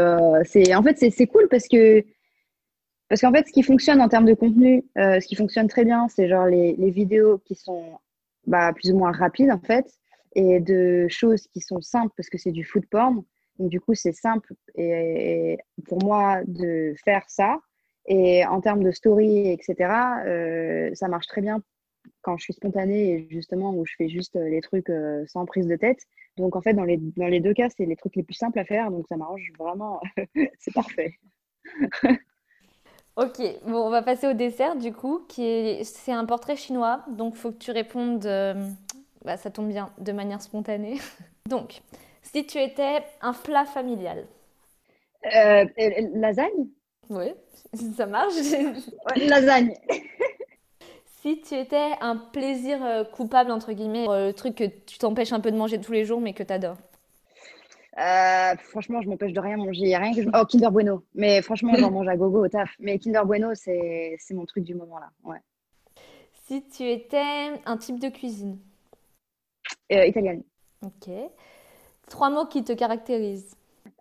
c'est 0.45 0.73
en 0.73 0.84
fait, 0.84 0.97
c'est 0.97 1.28
cool 1.28 1.49
parce 1.49 1.67
que 1.67 2.06
parce 3.13 3.21
qu'en 3.21 3.32
fait, 3.32 3.45
ce 3.47 3.54
qui 3.54 3.62
fonctionne 3.62 4.02
en 4.02 4.10
termes 4.10 4.26
de 4.26 4.34
contenu, 4.34 4.84
euh, 4.97 5.19
ce 5.19 5.28
qui 5.28 5.36
fonctionne 5.36 5.67
très 5.67 5.86
bien, 5.86 6.08
c'est 6.08 6.28
genre 6.28 6.47
les, 6.47 6.89
vidéos 6.89 7.38
qui 7.45 7.54
sont 7.54 7.99
bah, 8.47 8.73
plus 8.73 8.91
ou 8.91 8.97
moins 8.97 9.12
rapides, 9.12 9.52
en 9.52 9.60
fait, 9.60 9.86
et 10.34 10.60
de 10.60 11.06
choses 11.10 11.45
qui 11.49 11.62
sont 11.62 11.80
simples 11.80 12.12
parce 12.17 12.28
que 12.28 12.39
c'est 12.39 12.52
du 12.52 12.63
food 12.63 12.88
porn. 12.88 13.23
Donc, 13.60 13.69
du 13.69 13.80
coup, 13.80 13.93
c'est 13.93 14.13
simple 14.13 14.56
et, 14.73 15.60
pour 15.86 16.04
moi 16.04 16.41
de 16.47 16.95
faire 17.06 17.21
ça. 17.28 17.60
Et 18.08 18.47
en 18.47 18.62
termes 18.62 18.84
de 18.84 18.89
story, 18.89 19.52
etc., 19.52 19.76
euh, 20.26 20.89
ça 20.95 21.08
marche 21.08 21.28
très 21.28 21.41
bien 21.41 21.62
quand 22.23 22.38
je 22.38 22.45
suis 22.45 22.54
spontanée 22.54 23.12
et 23.12 23.28
justement 23.30 23.76
où 23.76 23.86
je 23.86 23.93
fais 23.95 24.10
juste 24.10 24.34
les 24.38 24.62
trucs 24.62 24.89
euh, 24.89 25.23
sans 25.28 25.45
prise 25.45 25.67
de 25.67 25.76
tête. 25.76 25.99
Donc, 26.38 26.56
en 26.56 26.62
fait, 26.62 26.73
dans 26.73 26.84
les, 26.84 26.97
dans 26.97 27.28
les 27.28 27.41
deux 27.41 27.54
cas, 27.54 27.69
c'est 27.69 27.86
les 27.86 27.95
trucs 27.95 28.15
les 28.15 28.23
plus 28.23 28.34
simples 28.34 28.58
à 28.58 28.65
faire. 28.65 28.89
Donc, 28.89 29.06
ça 29.08 29.17
m'arrange 29.17 29.52
vraiment. 29.60 30.02
c'est 30.58 30.73
parfait. 30.73 31.19
Ok, 33.15 33.39
bon, 33.67 33.78
on 33.78 33.89
va 33.91 34.02
passer 34.02 34.28
au 34.28 34.34
dessert 34.34 34.76
du 34.76 34.91
coup, 34.91 35.23
qui 35.30 35.45
est 35.45 35.84
c'est 35.84 36.12
un 36.12 36.26
portrait 36.26 36.56
chinois, 36.56 37.04
donc 37.08 37.36
faut 37.36 37.52
que 37.52 37.60
tu 37.60 37.69
répondes, 37.69 38.26
euh, 38.26 38.56
bah, 39.23 39.38
ça 39.38 39.52
tombe 39.52 39.67
bien, 39.67 39.91
de 39.99 40.12
manière 40.12 40.41
spontanée. 40.41 40.97
donc, 41.47 41.82
si 42.23 42.45
tu 42.47 42.58
étais 42.58 43.04
un 43.21 43.34
plat 43.34 43.65
familial. 43.65 44.26
Euh, 45.36 45.65
lasagne? 46.15 46.67
Oui, 47.12 47.28
ça 47.95 48.08
marche. 48.08 48.34
lasagne. 49.15 49.76
si 51.21 51.39
tu 51.41 51.54
étais 51.54 51.91
un 52.02 52.17
plaisir 52.17 52.84
euh, 52.84 53.04
coupable 53.04 53.52
entre 53.52 53.73
guillemets, 53.73 54.08
le 54.08 54.32
truc 54.32 54.56
que 54.56 54.63
tu 54.63 54.97
t'empêches 54.97 55.34
un 55.34 55.39
peu 55.39 55.52
de 55.52 55.58
manger 55.58 55.80
tous 55.80 55.91
les 55.91 56.04
jours, 56.04 56.19
mais 56.19 56.34
que 56.34 56.41
tu 56.41 56.52
adores. 56.52 56.78
Euh, 57.97 58.56
franchement, 58.58 59.01
je 59.01 59.10
m'empêche 59.10 59.34
de 59.34 59.39
rien 59.39 59.58
manger. 59.58 59.82
Il 59.82 59.89
y 59.89 59.95
a 59.95 59.99
rien 59.99 60.13
que 60.13 60.23
je... 60.23 60.29
Oh, 60.34 60.45
Kinder 60.45 60.71
Bueno. 60.71 61.03
Mais 61.13 61.41
franchement, 61.41 61.73
j'en 61.77 61.91
mange 61.91 62.08
à 62.08 62.15
gogo 62.15 62.43
au 62.43 62.47
taf. 62.47 62.71
Mais 62.79 62.97
Kinder 62.97 63.21
Bueno, 63.25 63.53
c'est 63.53 64.17
mon 64.32 64.45
truc 64.45 64.63
du 64.63 64.73
moment 64.73 64.97
là. 64.97 65.10
Ouais. 65.23 65.38
Si 66.45 66.63
tu 66.67 66.84
étais 66.84 67.51
un 67.65 67.77
type 67.77 67.99
de 67.99 68.10
cuisine? 68.10 68.60
Euh, 69.91 70.06
Italienne. 70.06 70.43
Ok. 70.82 71.10
Trois 72.10 72.29
mots 72.29 72.45
qui 72.45 72.63
te 72.63 72.73
caractérisent. 72.73 73.56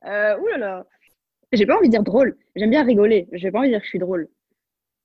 Euh, 0.05 0.39
ouh 0.39 0.47
là 0.49 0.59
là. 0.59 0.87
J'ai 1.53 1.67
pas 1.67 1.77
envie 1.77 1.89
de 1.89 1.93
dire 1.93 2.03
drôle. 2.03 2.37
J'aime 2.57 2.71
bien 2.71 2.83
rigoler. 2.83 3.29
J'ai 3.33 3.51
pas 3.51 3.59
envie 3.59 3.69
de 3.69 3.75
dire 3.75 3.81
que 3.81 3.85
je 3.85 3.91
suis 3.91 3.99
drôle. 3.99 4.29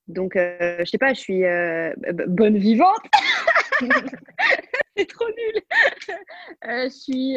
Donc, 0.08 0.36
euh, 0.36 0.78
je 0.80 0.84
sais 0.86 0.98
pas, 0.98 1.12
je 1.12 1.20
suis 1.20 1.42
bonne 2.28 2.56
vivante. 2.56 3.02
C'est 4.96 5.06
trop 5.06 5.26
nul. 5.26 5.62
Euh, 6.66 6.84
je 6.84 6.88
suis 6.88 7.36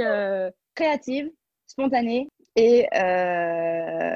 créative, 0.74 1.30
spontanée 1.72 2.28
et 2.56 2.88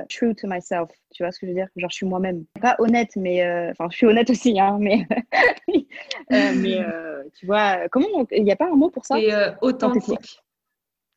true 0.10 0.36
to 0.36 0.48
myself. 0.48 0.90
Tu 1.14 1.24
vois 1.24 1.32
ce 1.32 1.40
que 1.40 1.48
je 1.48 1.52
veux 1.52 1.56
dire? 1.56 1.68
Genre, 1.76 1.90
je 1.90 1.96
suis 1.96 2.06
moi-même. 2.06 2.46
Pas 2.62 2.76
honnête, 2.80 3.12
mais. 3.16 3.44
Enfin, 3.72 3.88
je 3.90 3.98
suis 3.98 4.06
honnête 4.06 4.30
aussi, 4.30 4.60
hein, 4.60 4.78
mais. 4.80 5.08
mais 6.30 6.80
tu 7.38 7.46
vois, 7.46 7.88
comment. 7.90 8.26
Il 8.32 8.44
n'y 8.44 8.52
a 8.52 8.56
pas 8.56 8.68
un 8.68 8.76
mot 8.76 8.90
pour 8.90 9.06
ça? 9.06 9.20
Et 9.20 9.32
authentique. 9.62 10.40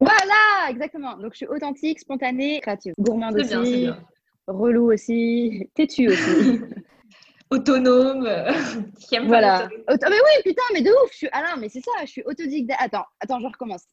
Voilà, 0.00 0.70
exactement. 0.70 1.16
Donc, 1.16 1.32
je 1.32 1.38
suis 1.38 1.46
authentique, 1.46 1.98
spontanée, 1.98 2.60
créative. 2.60 2.94
Gourmande 2.98 3.36
aussi. 3.36 3.48
Bien, 3.48 3.62
bien. 3.62 3.98
Relou 4.46 4.92
aussi. 4.92 5.68
Têtue 5.74 6.08
aussi. 6.08 6.60
Autonome. 7.50 8.28
voilà. 9.26 9.68
mais 9.88 9.96
oui, 9.98 10.42
putain, 10.44 10.62
mais 10.72 10.82
de 10.82 10.90
ouf. 10.90 11.10
Je 11.12 11.16
suis... 11.16 11.28
Ah 11.32 11.42
non, 11.42 11.60
mais 11.60 11.68
c'est 11.68 11.80
ça, 11.80 11.90
je 12.02 12.06
suis 12.06 12.22
autodidacte. 12.24 12.80
Attends, 12.82 13.06
attends, 13.20 13.40
je 13.40 13.46
recommence. 13.46 13.86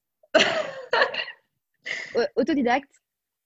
Autodidacte, 2.35 2.89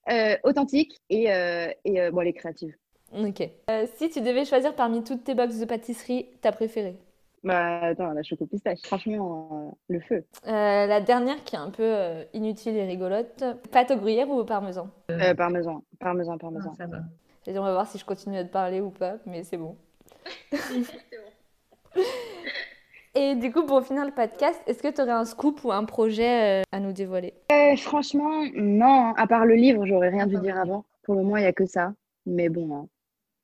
euh, 0.09 0.35
authentique 0.43 0.99
et, 1.09 1.31
euh, 1.31 1.71
et 1.85 2.01
euh, 2.01 2.11
bon, 2.11 2.21
les 2.21 2.33
créatives. 2.33 2.75
Ok. 3.17 3.49
si 3.95 4.09
tu 4.09 4.21
devais 4.21 4.45
choisir 4.45 4.75
parmi 4.75 5.03
toutes 5.03 5.23
tes 5.23 5.33
boxes 5.33 5.59
de 5.59 5.65
pâtisserie, 5.65 6.27
ta 6.41 6.51
préférée? 6.51 6.97
Bah 7.43 7.79
attends, 7.81 8.11
la 8.11 8.21
choco 8.21 8.45
pistache, 8.45 8.81
franchement, 8.83 9.77
le 9.87 9.99
feu. 10.01 10.25
la 10.45 10.99
dernière 10.99 11.43
qui 11.43 11.55
est 11.55 11.59
un 11.59 11.69
peu 11.71 11.95
inutile 12.33 12.75
et 12.75 12.85
rigolote, 12.85 13.43
pâte 13.71 13.91
au 13.91 13.95
gruyère 13.95 14.29
ou 14.29 14.39
au 14.39 14.43
parmesan 14.43 14.89
Parmesan, 15.37 15.83
parmesan, 15.99 16.37
parmesan. 16.37 16.71
Ah, 16.73 16.75
ça 16.77 16.87
va. 16.87 16.99
on 17.47 17.63
va 17.63 17.71
voir 17.71 17.87
si 17.87 17.97
je 17.97 18.05
continue 18.05 18.37
à 18.37 18.43
te 18.43 18.51
parler 18.51 18.81
ou 18.81 18.89
pas, 18.89 19.15
mais 19.25 19.43
c'est 19.43 19.57
bon. 19.57 19.75
Et 23.15 23.35
du 23.35 23.51
coup, 23.51 23.65
pour 23.65 23.83
finir 23.83 24.05
le 24.05 24.11
podcast, 24.11 24.61
est-ce 24.67 24.83
que 24.83 24.93
tu 24.93 25.01
aurais 25.01 25.11
un 25.11 25.25
scoop 25.25 25.63
ou 25.63 25.71
un 25.71 25.85
projet 25.85 26.61
euh, 26.61 26.63
à 26.71 26.79
nous 26.79 26.93
dévoiler? 26.93 27.33
Euh, 27.51 27.75
Franchement, 27.75 28.43
non. 28.53 29.13
À 29.17 29.25
part 29.27 29.45
le 29.45 29.55
livre, 29.55 29.85
j'aurais 29.85 30.09
rien 30.09 30.27
dû 30.27 30.37
dire 30.37 30.57
avant. 30.57 30.85
Pour 31.03 31.15
le 31.15 31.23
moment, 31.23 31.37
il 31.37 31.41
n'y 31.41 31.47
a 31.47 31.53
que 31.53 31.65
ça. 31.65 31.93
Mais 32.25 32.49
bon, 32.49 32.75
hein, 32.75 32.87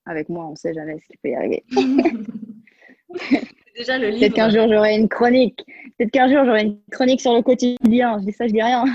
avec 0.06 0.30
moi, 0.30 0.45
on 0.45 0.51
ne 0.51 0.56
sait 0.56 0.73
jamais 0.73 0.99
ce 0.99 1.08
qui 1.08 1.17
peut 1.17 1.30
y 1.30 1.36
arriver. 1.36 1.63
Déjà 3.75 3.97
le 3.97 4.10
livre. 4.10 4.19
Peut-être 4.19 4.34
qu'un 4.36 4.49
jour, 4.49 4.67
j'aurai 4.69 4.95
une 4.95 5.10
chronique. 5.10 5.65
Peut-être 5.97 6.12
qu'un 6.12 6.30
jour, 6.30 6.45
j'aurai 6.45 6.63
une 6.63 6.80
chronique 6.91 7.21
sur 7.21 7.34
le 7.34 7.41
quotidien. 7.41 8.19
Je 8.19 8.25
dis 8.25 8.32
ça, 8.32 8.47
je 8.47 8.54
dis 8.54 8.62
rien. 8.62 8.86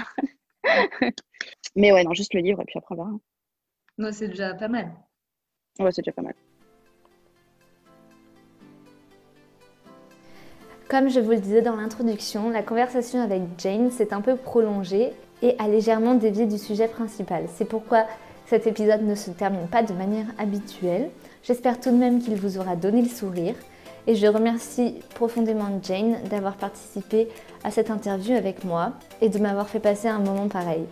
Mais 1.76 1.92
ouais, 1.92 2.04
non, 2.04 2.14
juste 2.14 2.33
le 2.35 2.40
livre 2.40 2.61
et 2.62 2.64
puis 2.64 2.78
après, 2.78 2.94
on 2.94 3.04
verra. 3.04 3.11
Non, 3.98 4.12
c'est 4.12 4.28
déjà 4.28 4.54
pas 4.54 4.68
mal. 4.68 4.90
Ouais, 5.78 5.90
c'est 5.92 6.02
déjà 6.02 6.12
pas 6.12 6.22
mal. 6.22 6.35
Comme 10.90 11.09
je 11.09 11.20
vous 11.20 11.31
le 11.31 11.38
disais 11.38 11.62
dans 11.62 11.76
l'introduction, 11.76 12.50
la 12.50 12.64
conversation 12.64 13.22
avec 13.22 13.42
Jane 13.59 13.92
s'est 13.92 14.12
un 14.12 14.20
peu 14.20 14.35
prolongée 14.35 15.12
et 15.40 15.55
a 15.61 15.68
légèrement 15.68 16.16
dévié 16.16 16.46
du 16.46 16.59
sujet 16.59 16.88
principal. 16.88 17.44
C'est 17.55 17.64
pourquoi 17.64 18.07
cet 18.46 18.66
épisode 18.66 19.03
ne 19.03 19.14
se 19.14 19.31
termine 19.31 19.68
pas 19.68 19.85
de 19.85 19.92
manière 19.92 20.26
habituelle. 20.37 21.11
J'espère 21.44 21.79
tout 21.79 21.92
de 21.92 21.96
même 21.96 22.20
qu'il 22.20 22.35
vous 22.35 22.59
aura 22.59 22.74
donné 22.74 23.03
le 23.03 23.09
sourire 23.09 23.55
et 24.09 24.16
je 24.16 24.26
remercie 24.26 24.96
profondément 25.14 25.79
Jane 25.81 26.16
d'avoir 26.29 26.57
participé 26.57 27.29
à 27.62 27.70
cette 27.70 27.92
interview 27.92 28.35
avec 28.35 28.64
moi 28.64 28.94
et 29.20 29.29
de 29.29 29.38
m'avoir 29.38 29.68
fait 29.68 29.79
passer 29.79 30.09
un 30.09 30.18
moment 30.18 30.48
pareil. 30.48 30.83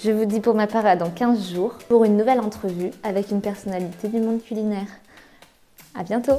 Je 0.00 0.12
vous 0.12 0.26
dis 0.26 0.38
pour 0.38 0.54
ma 0.54 0.68
part 0.68 0.86
à 0.86 0.94
dans 0.94 1.10
15 1.10 1.54
jours 1.54 1.74
pour 1.88 2.04
une 2.04 2.16
nouvelle 2.16 2.38
entrevue 2.38 2.92
avec 3.02 3.32
une 3.32 3.40
personnalité 3.40 4.06
du 4.06 4.20
monde 4.20 4.44
culinaire. 4.44 4.86
À 5.92 6.04
bientôt! 6.04 6.38